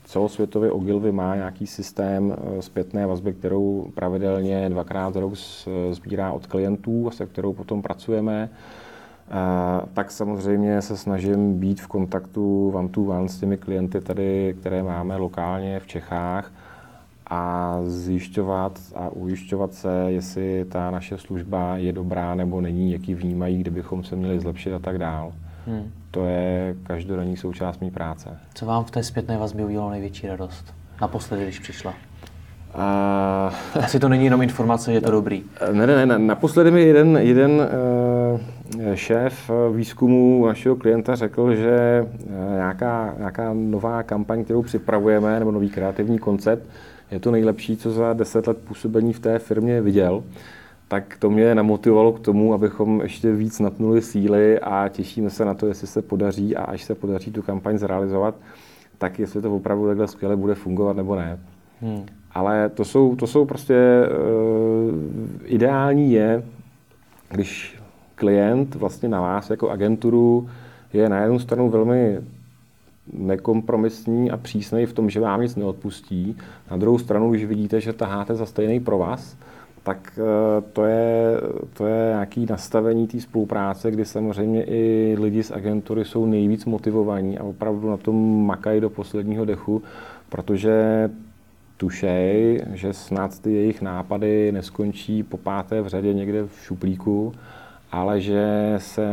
[0.04, 5.32] celosvětově Ogilvy má nějaký systém eh, zpětné vazby, kterou pravidelně dvakrát rok
[5.90, 8.50] sbírá od klientů a se kterou potom pracujeme.
[9.94, 14.82] Tak samozřejmě se snažím být v kontaktu one to one s těmi klienty tady, které
[14.82, 16.52] máme lokálně v Čechách
[17.30, 23.58] a zjišťovat a ujišťovat se, jestli ta naše služba je dobrá nebo není, jaký vnímají,
[23.58, 25.32] kde bychom se měli zlepšit a tak dál.
[25.66, 25.90] Hmm.
[26.10, 28.38] To je každodenní součást mé práce.
[28.54, 30.74] Co vám v té zpětné vazbě udělalo největší radost?
[31.00, 31.94] Naposledy, když přišla?
[32.74, 35.42] Uh, Asi to není jenom informace, je to dobrý.
[35.72, 36.18] Ne, ne, ne.
[36.18, 44.02] Naposledy mi jeden, jeden uh, šéf výzkumu našeho klienta řekl, že uh, nějaká, nějaká nová
[44.02, 46.68] kampaň, kterou připravujeme, nebo nový kreativní koncept,
[47.10, 50.22] je to nejlepší, co za deset let působení v té firmě viděl,
[50.88, 55.54] tak to mě namotivovalo k tomu, abychom ještě víc napnuli síly a těšíme se na
[55.54, 58.34] to, jestli se podaří a až se podaří tu kampaň zrealizovat,
[58.98, 61.38] tak jestli to opravdu takhle skvěle bude fungovat nebo ne.
[61.80, 62.06] Hmm.
[62.32, 64.94] Ale to jsou, to jsou prostě uh,
[65.44, 66.42] ideální je,
[67.30, 67.80] když
[68.14, 70.48] klient vlastně na vás jako agenturu
[70.92, 72.18] je na jednu stranu velmi
[73.12, 76.36] nekompromisní a přísný v tom, že vám nic neodpustí.
[76.70, 79.36] Na druhou stranu, když vidíte, že taháte za stejný pro vás,
[79.82, 81.40] tak eh, to je,
[81.72, 87.38] to je nějaký nastavení té spolupráce, kdy samozřejmě i lidi z agentury jsou nejvíc motivovaní
[87.38, 89.82] a opravdu na tom makají do posledního dechu,
[90.28, 91.08] protože
[91.76, 97.32] tušej, že snad ty jejich nápady neskončí po páté v řadě někde v šuplíku,
[97.92, 99.06] ale že se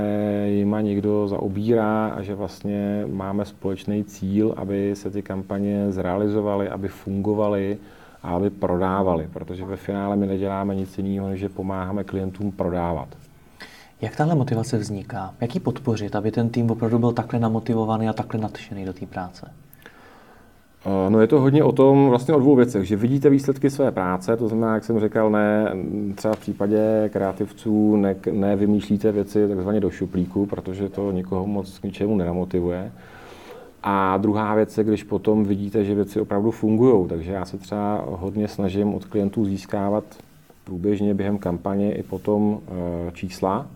[0.47, 6.88] jima někdo zaobírá a že vlastně máme společný cíl, aby se ty kampaně zrealizovaly, aby
[6.88, 7.77] fungovaly
[8.23, 13.07] a aby prodávali, protože ve finále my neděláme nic jiného, než že pomáháme klientům prodávat.
[14.01, 15.33] Jak tahle motivace vzniká?
[15.41, 19.05] Jak ji podpořit, aby ten tým opravdu byl takhle namotivovaný a takhle nadšený do té
[19.05, 19.51] práce?
[21.10, 24.38] No je to hodně o tom, vlastně o dvou věcech, že vidíte výsledky své práce,
[24.38, 25.76] to znamená, jak jsem říkal, ne,
[26.15, 31.84] třeba v případě kreativců ne, nevymýšlíte věci takzvaně do šuplíku, protože to nikoho moc k
[31.84, 32.91] ničemu nenamotivuje.
[33.84, 37.08] A druhá věc je, když potom vidíte, že věci opravdu fungují.
[37.08, 40.04] Takže já se třeba hodně snažím od klientů získávat
[40.63, 43.67] průběžně během kampaně i potom e, čísla.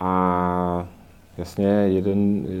[0.00, 0.88] A
[1.38, 2.52] jasně, jeden, e,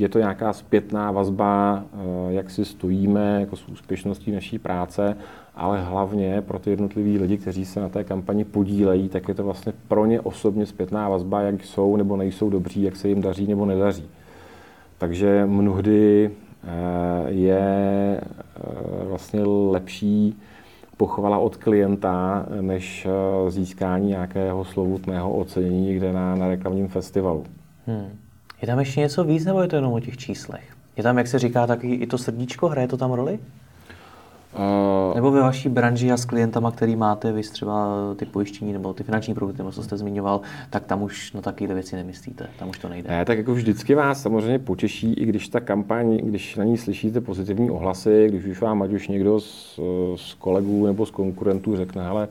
[0.00, 1.84] je to nějaká zpětná vazba,
[2.28, 5.16] e, jak si stojíme jako s úspěšností naší práce,
[5.54, 9.44] ale hlavně pro ty jednotliví lidi, kteří se na té kampani podílejí, tak je to
[9.44, 13.46] vlastně pro ně osobně zpětná vazba, jak jsou nebo nejsou dobří, jak se jim daří
[13.46, 14.08] nebo nedaří.
[14.98, 17.60] Takže mnohdy eh, je
[18.20, 20.36] eh, vlastně lepší
[20.96, 27.44] pochvala od klienta, než eh, získání nějakého slovutného ocenění někde na, na reklamním festivalu.
[27.86, 28.08] Hmm.
[28.62, 30.76] Je tam ještě něco víc, nebo je to jenom o těch číslech?
[30.96, 33.38] Je tam, jak se říká, taky i to srdíčko, hraje to tam roli?
[34.54, 38.94] Uh, nebo ve vaší branži a s klientama, který máte, vy třeba ty pojištění nebo
[38.94, 40.40] ty finanční produkty, nebo co jste zmiňoval,
[40.70, 43.10] tak tam už na takové věci nemyslíte, tam už to nejde.
[43.10, 47.20] Ne, tak jako vždycky vás samozřejmě potěší, i když ta kampaň, když na ní slyšíte
[47.20, 49.80] pozitivní ohlasy, když už vám ať už někdo z,
[50.16, 52.28] z kolegů nebo z konkurentů řekne, hele,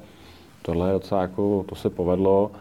[0.62, 2.52] tohle je docela jako, to se povedlo,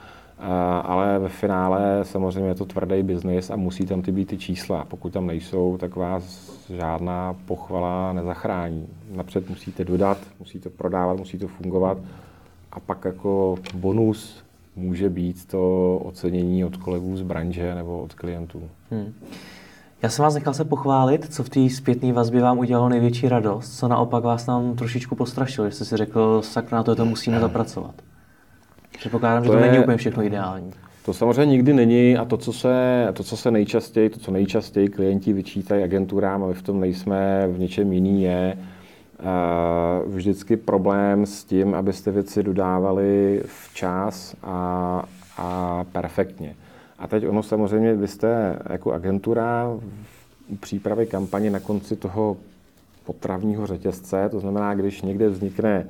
[0.82, 4.84] ale ve finále samozřejmě je to tvrdý biznis a musí tam ty být ty čísla.
[4.88, 8.88] Pokud tam nejsou, tak vás žádná pochvala nezachrání.
[9.16, 11.98] Napřed musíte dodat, musíte prodávat, musí to fungovat
[12.72, 14.44] a pak jako bonus
[14.76, 18.62] může být to ocenění od kolegů z branže nebo od klientů.
[18.90, 19.12] Hmm.
[20.02, 23.78] Já jsem vás nechal se pochválit, co v té zpětné vazbě vám udělalo největší radost,
[23.78, 27.40] co naopak vás tam trošičku postrašilo, že jste si řekl, sakra, na to, to musíme
[27.40, 27.94] zapracovat.
[28.98, 30.72] Předpokládám, že to, to je, není úplně všechno ideální.
[31.04, 34.88] To samozřejmě nikdy není a to, co se, to, co se nejčastěji, to, co nejčastěji
[34.88, 41.26] klienti vyčítají agenturám, a my v tom nejsme v něčem jiný, je uh, vždycky problém
[41.26, 45.02] s tím, abyste věci dodávali včas a,
[45.38, 46.54] a perfektně.
[46.98, 49.70] A teď ono samozřejmě, vy jste jako agentura
[50.48, 52.36] v přípravě kampaně na konci toho
[53.04, 55.86] potravního řetězce, to znamená, když někde vznikne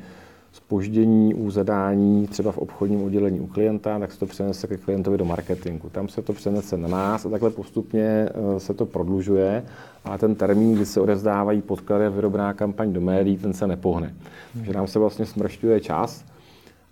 [0.56, 5.18] spoždění u zadání třeba v obchodním oddělení u klienta, tak se to přenese ke klientovi
[5.18, 5.88] do marketingu.
[5.88, 9.62] Tam se to přenese na nás a takhle postupně eh, se to prodlužuje,
[10.04, 14.14] ale ten termín, kdy se odezdávají podklady a vyrobená kampaň do médií, ten se nepohne.
[14.54, 16.24] Takže nám se vlastně smršťuje čas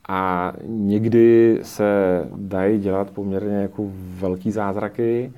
[0.08, 1.84] a někdy se
[2.36, 3.84] dají dělat poměrně jako
[4.18, 5.32] velký zázraky,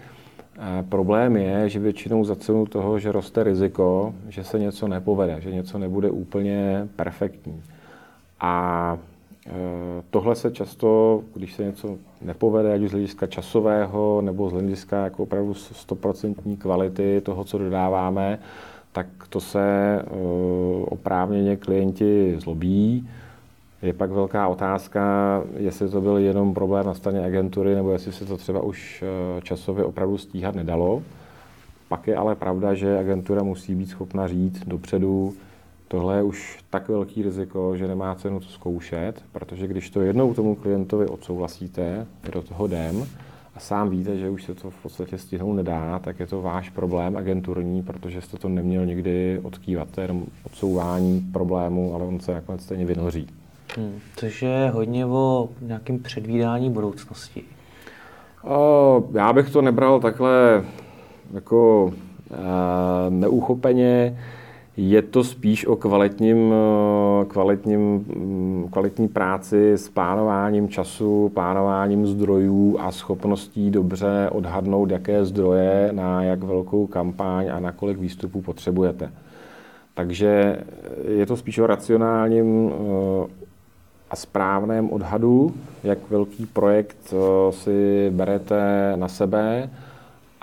[0.89, 5.51] Problém je, že většinou za cenu toho, že roste riziko, že se něco nepovede, že
[5.51, 7.63] něco nebude úplně perfektní.
[8.41, 8.99] A
[9.47, 9.51] e,
[10.11, 15.05] tohle se často, když se něco nepovede, ať už z hlediska časového nebo z hlediska
[15.05, 18.39] jako opravdu 100% kvality toho, co dodáváme,
[18.93, 20.05] tak to se e,
[20.85, 23.09] oprávněně klienti zlobí.
[23.83, 28.25] Je pak velká otázka, jestli to byl jenom problém na straně agentury, nebo jestli se
[28.25, 31.03] to třeba už e, časově opravdu stíhat nedalo.
[31.89, 35.35] Pak je ale pravda, že agentura musí být schopna říct dopředu,
[35.89, 40.35] Tohle je už tak velký riziko, že nemá cenu to zkoušet, protože když to jednou
[40.35, 43.07] tomu klientovi odsouhlasíte, do toho jdem,
[43.57, 46.71] a sám víte, že už se to v podstatě stihnout nedá, tak je to váš
[46.71, 49.91] problém agenturní, protože jste to neměl nikdy odkývat.
[49.91, 53.27] To je jenom odsouvání problému, ale on se nakonec stejně vynoří.
[53.77, 57.43] Hmm, což je hodně o nějakém předvídání budoucnosti.
[58.45, 60.65] O, já bych to nebral takhle
[61.33, 62.37] jako uh,
[63.09, 64.19] neuchopeně.
[64.77, 72.77] Je to spíš o kvalitním, eh, kvalitním, mm, kvalitní práci s plánováním času, plánováním zdrojů
[72.81, 79.13] a schopností dobře odhadnout, jaké zdroje na jak velkou kampaň a na kolik výstupů potřebujete.
[79.95, 80.59] Takže
[81.09, 83.47] je to spíš o racionálním eh,
[84.11, 85.55] a správném odhadu,
[85.85, 89.71] jak velký projekt eh, si berete na sebe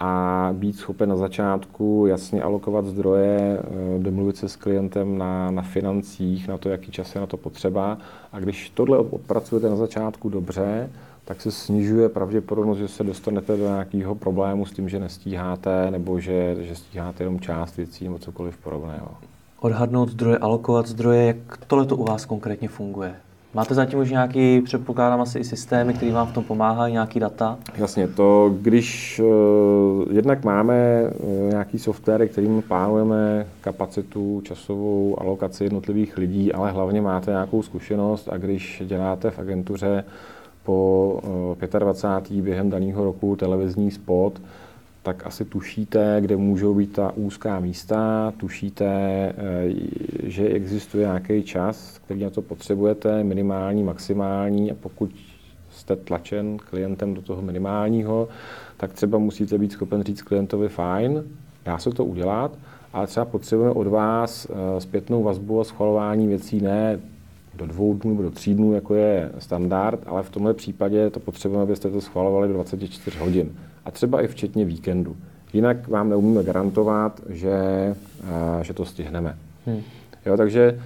[0.05, 5.61] a být schopen na začátku jasně alokovat zdroje, eh, domluvit se s klientem na, na
[5.61, 7.97] financích, na to, jaký čas je na to potřeba.
[8.33, 10.89] A když tohle odpracujete na začátku dobře,
[11.25, 16.19] tak se snižuje pravděpodobnost, že se dostanete do nějakého problému s tím, že nestíháte, nebo
[16.19, 19.07] že, že stíháte jenom část věcí nebo cokoliv podobného.
[19.59, 23.15] Odhadnout zdroje, alokovat zdroje, jak tohle to u vás konkrétně funguje?
[23.55, 27.57] Máte zatím už nějaký, předpokládám asi i systémy, které vám v tom pomáhají, nějaký data?
[27.77, 36.17] Jasně, to když uh, jednak máme uh, nějaký software, kterým plánujeme kapacitu, časovou alokaci jednotlivých
[36.17, 40.03] lidí, ale hlavně máte nějakou zkušenost a když děláte v agentuře
[40.63, 41.19] po
[41.61, 42.41] uh, 25.
[42.41, 44.41] během daného roku televizní spot,
[45.03, 49.33] tak asi tušíte, kde můžou být ta úzká místa, tušíte, eh,
[50.23, 55.11] že existuje nějaký čas, který na to potřebujete, minimální, maximální a pokud
[55.71, 58.27] jste tlačen klientem do toho minimálního,
[58.77, 61.23] tak třeba musíte být schopen říct klientovi fajn,
[61.65, 62.57] dá se to udělat,
[62.93, 66.99] ale třeba potřebujeme od vás eh, zpětnou vazbu a schvalování věcí ne
[67.55, 71.19] do dvou dnů nebo do tří dnů, jako je standard, ale v tomhle případě to
[71.19, 75.15] potřebujeme, abyste to schvalovali do 24 hodin a třeba i včetně víkendu.
[75.53, 77.55] Jinak vám neumíme garantovat, že,
[78.23, 79.37] eh, že to stihneme.
[79.65, 79.81] Hmm.
[80.25, 80.79] Jo, takže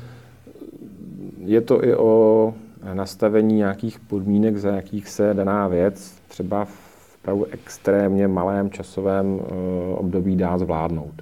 [1.46, 2.54] je to i o
[2.94, 9.54] nastavení nějakých podmínek, za jakých se daná věc třeba v pravdu extrémně malém časovém eh,
[9.94, 11.14] období dá zvládnout.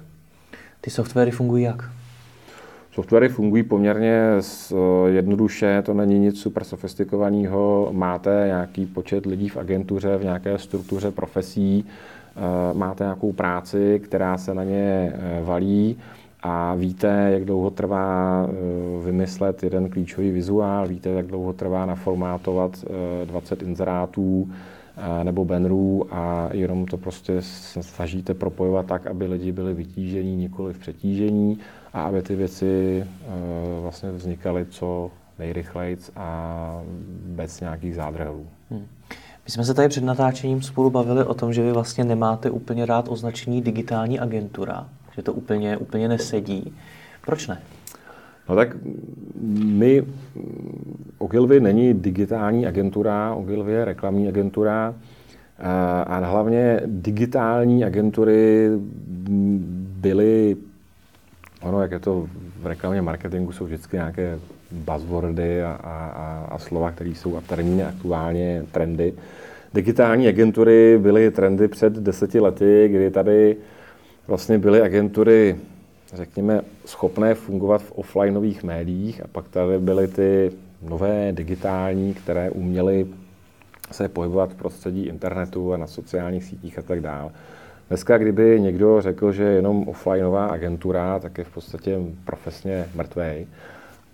[0.80, 1.90] Ty softwary fungují jak?
[2.96, 4.22] Softwary fungují poměrně
[5.06, 7.88] jednoduše, to není nic super sofistikovaného.
[7.92, 11.84] Máte nějaký počet lidí v agentuře, v nějaké struktuře profesí,
[12.36, 12.40] eh,
[12.74, 15.98] máte nějakou práci, která se na ně eh, valí
[16.42, 22.84] a víte, jak dlouho trvá eh, vymyslet jeden klíčový vizuál, víte, jak dlouho trvá naformátovat
[23.24, 24.48] 20 inzerátů
[25.22, 27.42] nebo bannerů a jenom to prostě
[27.80, 31.58] snažíte propojovat tak, aby lidi byli vytížení, nikoli v přetížení
[31.92, 36.80] a aby ty věci uh, vlastně vznikaly co nejrychleji a
[37.26, 38.46] bez nějakých zádrhelů.
[38.70, 38.86] Hmm.
[39.44, 42.86] My jsme se tady před natáčením spolu bavili o tom, že vy vlastně nemáte úplně
[42.86, 46.74] rád označení digitální agentura, že to úplně, úplně nesedí.
[47.26, 47.62] Proč ne?
[48.48, 48.76] No tak
[49.64, 50.04] my,
[51.18, 54.94] Ogilvy není digitální agentura, Ogilvy je reklamní agentura
[55.58, 55.62] eh,
[56.04, 58.70] a hlavně digitální agentury
[60.00, 60.56] byly
[61.62, 62.28] Ono, jak je to
[62.62, 64.38] v reklamě marketingu, jsou vždycky nějaké
[64.70, 69.12] buzzwordy a, a, a slova, které jsou a termíny aktuálně trendy.
[69.74, 73.56] Digitální agentury byly trendy před deseti lety, kdy tady
[74.26, 75.56] vlastně byly agentury,
[76.16, 80.52] řekněme, schopné fungovat v offlineových médiích a pak tady byly ty
[80.82, 83.06] nové digitální, které uměly
[83.92, 87.30] se pohybovat v prostředí internetu a na sociálních sítích a tak dále.
[87.88, 93.46] Dneska, kdyby někdo řekl, že je jenom offlineová agentura, tak je v podstatě profesně mrtvej.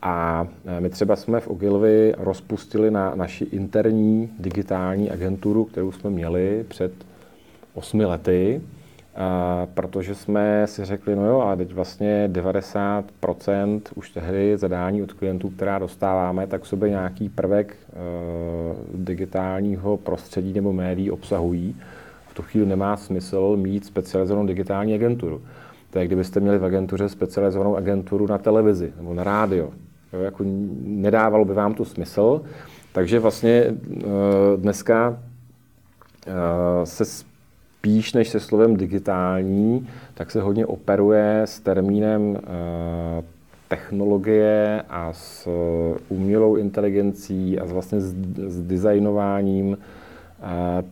[0.02, 6.10] A e, my třeba jsme v Ogilvy rozpustili na naši interní digitální agenturu, kterou jsme
[6.10, 6.92] měli před
[7.74, 8.60] osmi lety,
[9.14, 15.12] a protože jsme si řekli, no jo, a teď vlastně 90% už tehdy zadání od
[15.12, 17.96] klientů, která dostáváme, tak sobě nějaký prvek e,
[18.94, 21.76] digitálního prostředí nebo médií obsahují
[22.32, 25.42] v tu chvíli nemá smysl mít specializovanou digitální agenturu.
[25.90, 29.70] To je, kdybyste měli v agentuře specializovanou agenturu na televizi nebo na rádio.
[30.12, 30.44] Jo, jako
[30.82, 32.42] nedávalo by vám to smysl.
[32.92, 34.04] Takže vlastně eh,
[34.56, 35.18] dneska
[36.26, 36.32] eh,
[36.86, 37.04] se
[37.82, 43.22] spíš než se slovem digitální, tak se hodně operuje s termínem eh,
[43.68, 45.48] technologie a s
[46.08, 48.14] umělou inteligencí a vlastně s,
[48.62, 49.78] designováním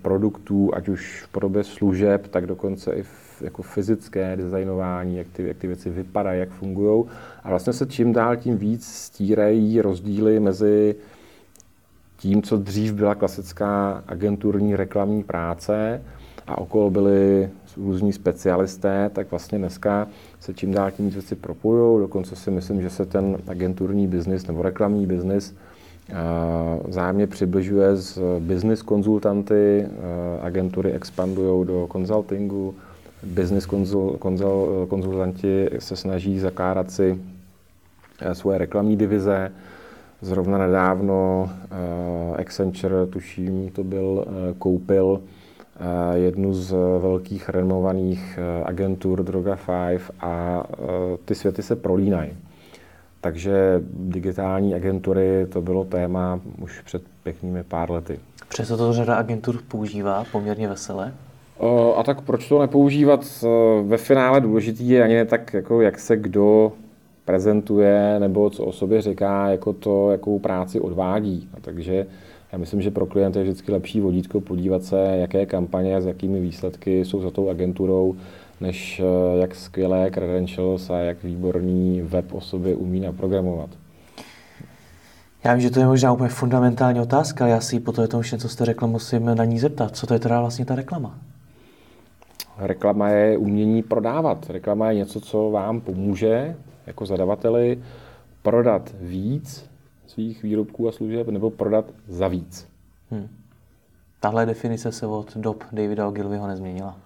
[0.03, 3.05] produktů, ať už v podobě služeb, tak dokonce i
[3.41, 7.05] jako fyzické designování, jak ty, jak ty věci vypadají, jak fungují.
[7.45, 10.95] A vlastně se čím dál tím víc stírají rozdíly mezi
[12.17, 16.01] tím, co dřív byla klasická agenturní reklamní práce
[16.51, 20.09] a okolo byli různí specialisté, tak vlastně dneska
[20.41, 22.01] se čím dál tím věci propojují.
[22.01, 25.55] Dokonce si myslím, že se ten agenturní biznis nebo reklamní biznis
[26.85, 29.87] Vzájemně přibližuje z business konzultanty,
[30.43, 32.75] agentury expandují do konzultingu,
[33.23, 37.21] business konzul, konzul, konzultanti se snaží zakládat si
[38.33, 39.53] svoje reklamní divize.
[40.23, 41.51] Zrovna nedávno
[42.39, 44.25] Accenture, tuším, to byl,
[44.59, 45.21] koupil
[46.15, 49.59] jednu z velkých renomovaných agentur Droga
[49.89, 50.65] 5 a
[51.25, 52.31] ty světy se prolínají.
[53.21, 58.19] Takže digitální agentury to bylo téma už před pěknými pár lety.
[58.49, 61.13] Přesto to řada agentur používá poměrně vesele?
[61.97, 63.45] A tak proč to nepoužívat?
[63.83, 66.73] Ve finále důležitý je ani ne tak, jako jak se kdo
[67.25, 71.49] prezentuje nebo co o sobě říká, jako to, jakou práci odvádí.
[71.55, 72.07] A takže
[72.53, 76.41] já myslím, že pro klienty je vždycky lepší vodítko podívat se, jaké kampaně s jakými
[76.41, 78.17] výsledky jsou za tou agenturou,
[78.61, 83.71] než eh, jak skvělé credentials a jak výborný web o sobě umí naprogramovat.
[85.45, 88.39] Já vím, že to je možná úplně fundamentální otázka, ale já si po tom všem,
[88.39, 89.97] co jste řekl, musím na ní zeptat.
[89.97, 91.19] Co to je teda vlastně ta reklama?
[92.59, 94.51] Reklama je umění prodávat.
[94.51, 97.79] Reklama je něco, co vám pomůže jako zadavateli
[98.43, 99.70] prodat víc
[100.11, 102.67] svých výrobků a služeb nebo prodat za víc.
[103.11, 103.29] Hmm.
[104.21, 106.97] Tahle definice se od dob Davida Ogilvyho nezměnila.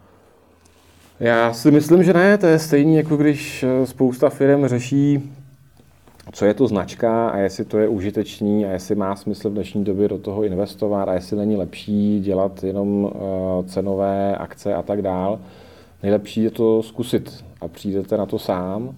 [1.21, 2.39] Já si myslím, že ne.
[2.39, 5.33] To je stejný, jako když eh, spousta firm řeší,
[6.33, 9.85] co je to značka a jestli to je užitečný a jestli má smysl v dnešní
[9.85, 15.03] době do toho investovat a jestli není lepší dělat jenom eh, cenové akce a tak
[15.03, 15.41] dál.
[16.03, 18.95] Nejlepší je to zkusit a přijdete na to sám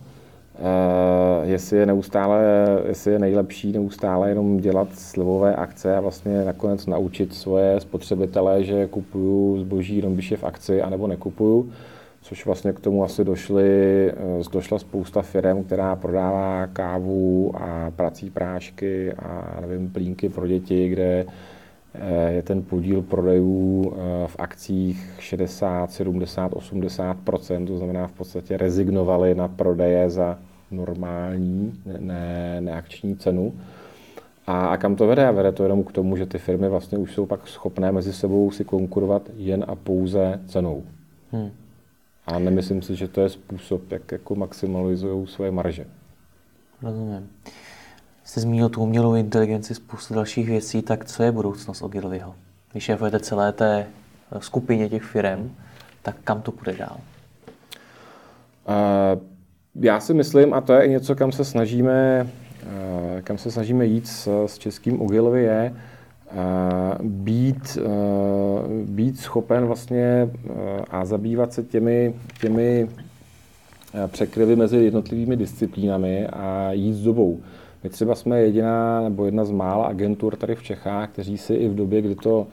[0.58, 2.44] Uh, jestli je neustále,
[2.88, 8.86] jestli je nejlepší neustále jenom dělat slivové akce a vlastně nakonec naučit svoje spotřebitele, že
[8.86, 11.72] kupuju zboží jenom když je v akci, anebo nekupuju,
[12.22, 14.14] což vlastně k tomu asi došly, eh,
[14.52, 21.24] došla spousta firm, která prodává kávu a prací prášky a nevím, plínky pro děti, kde
[21.28, 21.55] eh,
[22.28, 23.92] je ten podíl prodejů
[24.26, 30.38] v akcích 60, 70, 80% to znamená v podstatě rezignovali na prodeje za
[30.70, 33.52] normální, ne, neakční cenu.
[34.46, 35.32] A, a kam to vede?
[35.32, 38.50] Vede to jenom k tomu, že ty firmy vlastně už jsou pak schopné mezi sebou
[38.50, 40.82] si konkurovat jen a pouze cenou.
[41.32, 41.50] Hmm.
[42.26, 45.86] A nemyslím si, že to je způsob, jak jako maximalizují svoje marže.
[46.82, 47.28] Rozumím.
[48.26, 52.34] Jste zmínil tu umělou inteligenci, spoustu dalších věcí, tak co je budoucnost Ogilvyho?
[52.72, 53.86] Když šéfujete celé té
[54.38, 55.54] skupině těch firm,
[56.02, 56.96] tak kam to půjde dál?
[58.68, 62.26] Uh, já si myslím, a to je i něco, kam se snažíme,
[62.62, 66.34] eh, kam se snažíme jít s, s českým Ogilvy, je eh,
[67.02, 67.88] být, eh,
[68.84, 70.30] být schopen vlastně
[70.90, 72.88] a zabývat se těmi, těmi
[74.06, 77.40] překryvy mezi jednotlivými disciplínami a jít s dobou.
[77.86, 81.68] My třeba jsme jediná nebo jedna z mála agentur tady v Čechách, kteří si i
[81.68, 82.46] v době, kdy to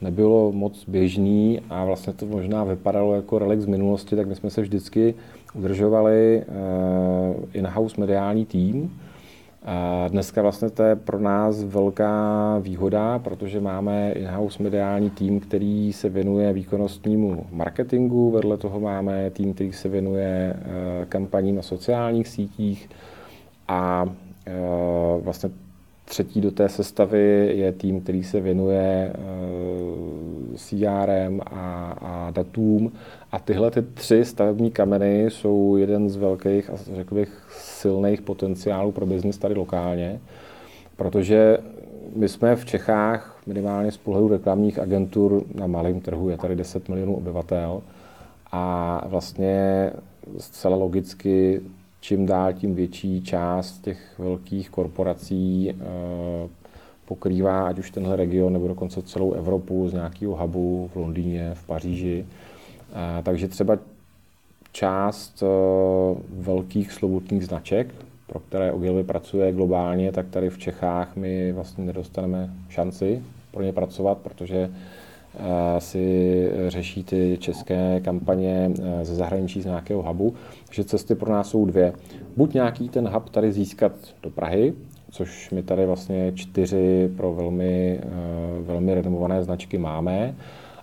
[0.00, 4.50] nebylo moc běžný a vlastně to možná vypadalo jako relikt z minulosti, tak my jsme
[4.50, 5.14] se vždycky
[5.54, 6.46] udržovali eh,
[7.58, 9.00] in-house mediální tým.
[9.64, 15.92] A dneska vlastně to je pro nás velká výhoda, protože máme in-house mediální tým, který
[15.92, 22.28] se věnuje výkonnostnímu marketingu, vedle toho máme tým, který se věnuje eh, kampaním na sociálních
[22.28, 22.90] sítích
[23.68, 24.06] a
[25.20, 25.50] vlastně
[26.10, 29.18] Třetí do té sestavy je tým, který se věnuje eh,
[30.56, 32.92] CRM a, a datům.
[33.32, 38.92] A tyhle ty tři stavební kameny jsou jeden z velkých a řekl bych silných potenciálů
[38.92, 40.20] pro biznis tady lokálně,
[40.96, 41.58] protože
[42.16, 46.88] my jsme v Čechách minimálně z pohledu reklamních agentur na malém trhu, je tady 10
[46.88, 47.82] milionů obyvatel
[48.52, 49.90] a vlastně
[50.38, 51.60] zcela logicky
[52.00, 56.48] čím dál tím větší část těch velkých korporací eh,
[57.04, 61.66] pokrývá ať už tenhle region nebo dokonce celou Evropu z nějakého hubu v Londýně, v
[61.66, 62.26] Paříži.
[62.92, 63.78] Eh, takže třeba
[64.72, 65.46] část eh,
[66.30, 67.94] velkých slovutných značek,
[68.26, 73.72] pro které Ogilvy pracuje globálně, tak tady v Čechách my vlastně nedostaneme šanci pro ně
[73.72, 74.70] pracovat, protože
[75.78, 80.34] si řeší ty české kampaně eh, ze zahraničí z nějakého hubu.
[80.66, 81.92] Takže cesty pro nás jsou dvě.
[82.36, 84.72] Buď nějaký ten hub tady získat do Prahy,
[85.10, 88.06] což my tady vlastně čtyři pro velmi, eh,
[88.62, 90.34] velmi renomované značky máme,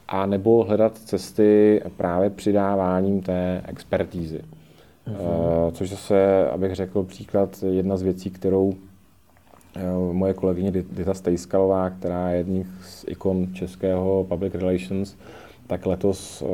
[0.08, 4.42] a nebo hledat cesty právě přidáváním té expertízy.
[5.08, 5.72] Uh-huh.
[5.72, 8.87] Což zase, abych řekl příklad, jedna z věcí, kterou Eh,
[10.12, 15.16] moje kolegyně Dita Stejskalová, která je jedním z ikon českého public relations,
[15.68, 16.46] tak letos eh,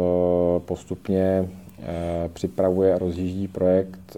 [0.59, 1.49] postupně
[1.79, 4.17] eh, připravuje a rozjíždí projekt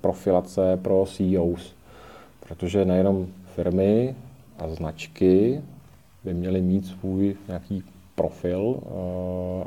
[0.00, 1.74] profilace pro CEOs,
[2.48, 4.14] protože nejenom firmy
[4.58, 5.60] a značky
[6.24, 7.82] by měly mít svůj nějaký
[8.14, 8.80] profil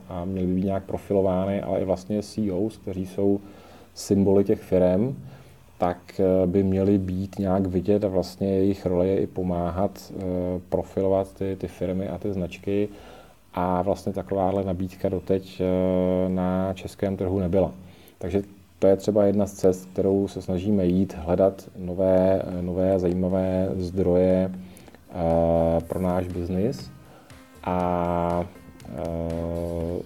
[0.09, 3.39] a měly by být nějak profilovány, ale i vlastně CEOs, kteří jsou
[3.93, 5.15] symboly těch firm,
[5.79, 10.23] tak eh, by měly být nějak vidět a vlastně jejich role je i pomáhat eh,
[10.69, 12.89] profilovat ty, ty firmy a ty značky
[13.53, 17.71] a vlastně takováhle nabídka doteď eh, na českém trhu nebyla.
[18.17, 18.41] Takže
[18.79, 24.51] to je třeba jedna z cest, kterou se snažíme jít, hledat nové, nové zajímavé zdroje
[25.87, 26.91] pro náš biznis.
[27.63, 28.45] A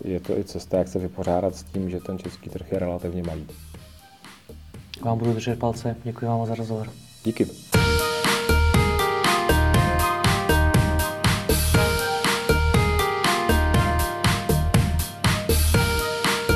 [0.05, 3.23] je to i cesta, jak se vypořádat s tím, že ten český trh je relativně
[3.23, 3.47] malý.
[5.03, 5.95] Vám budu držet palce.
[6.03, 6.89] Děkuji vám za rozhovor.
[7.23, 7.82] Díky.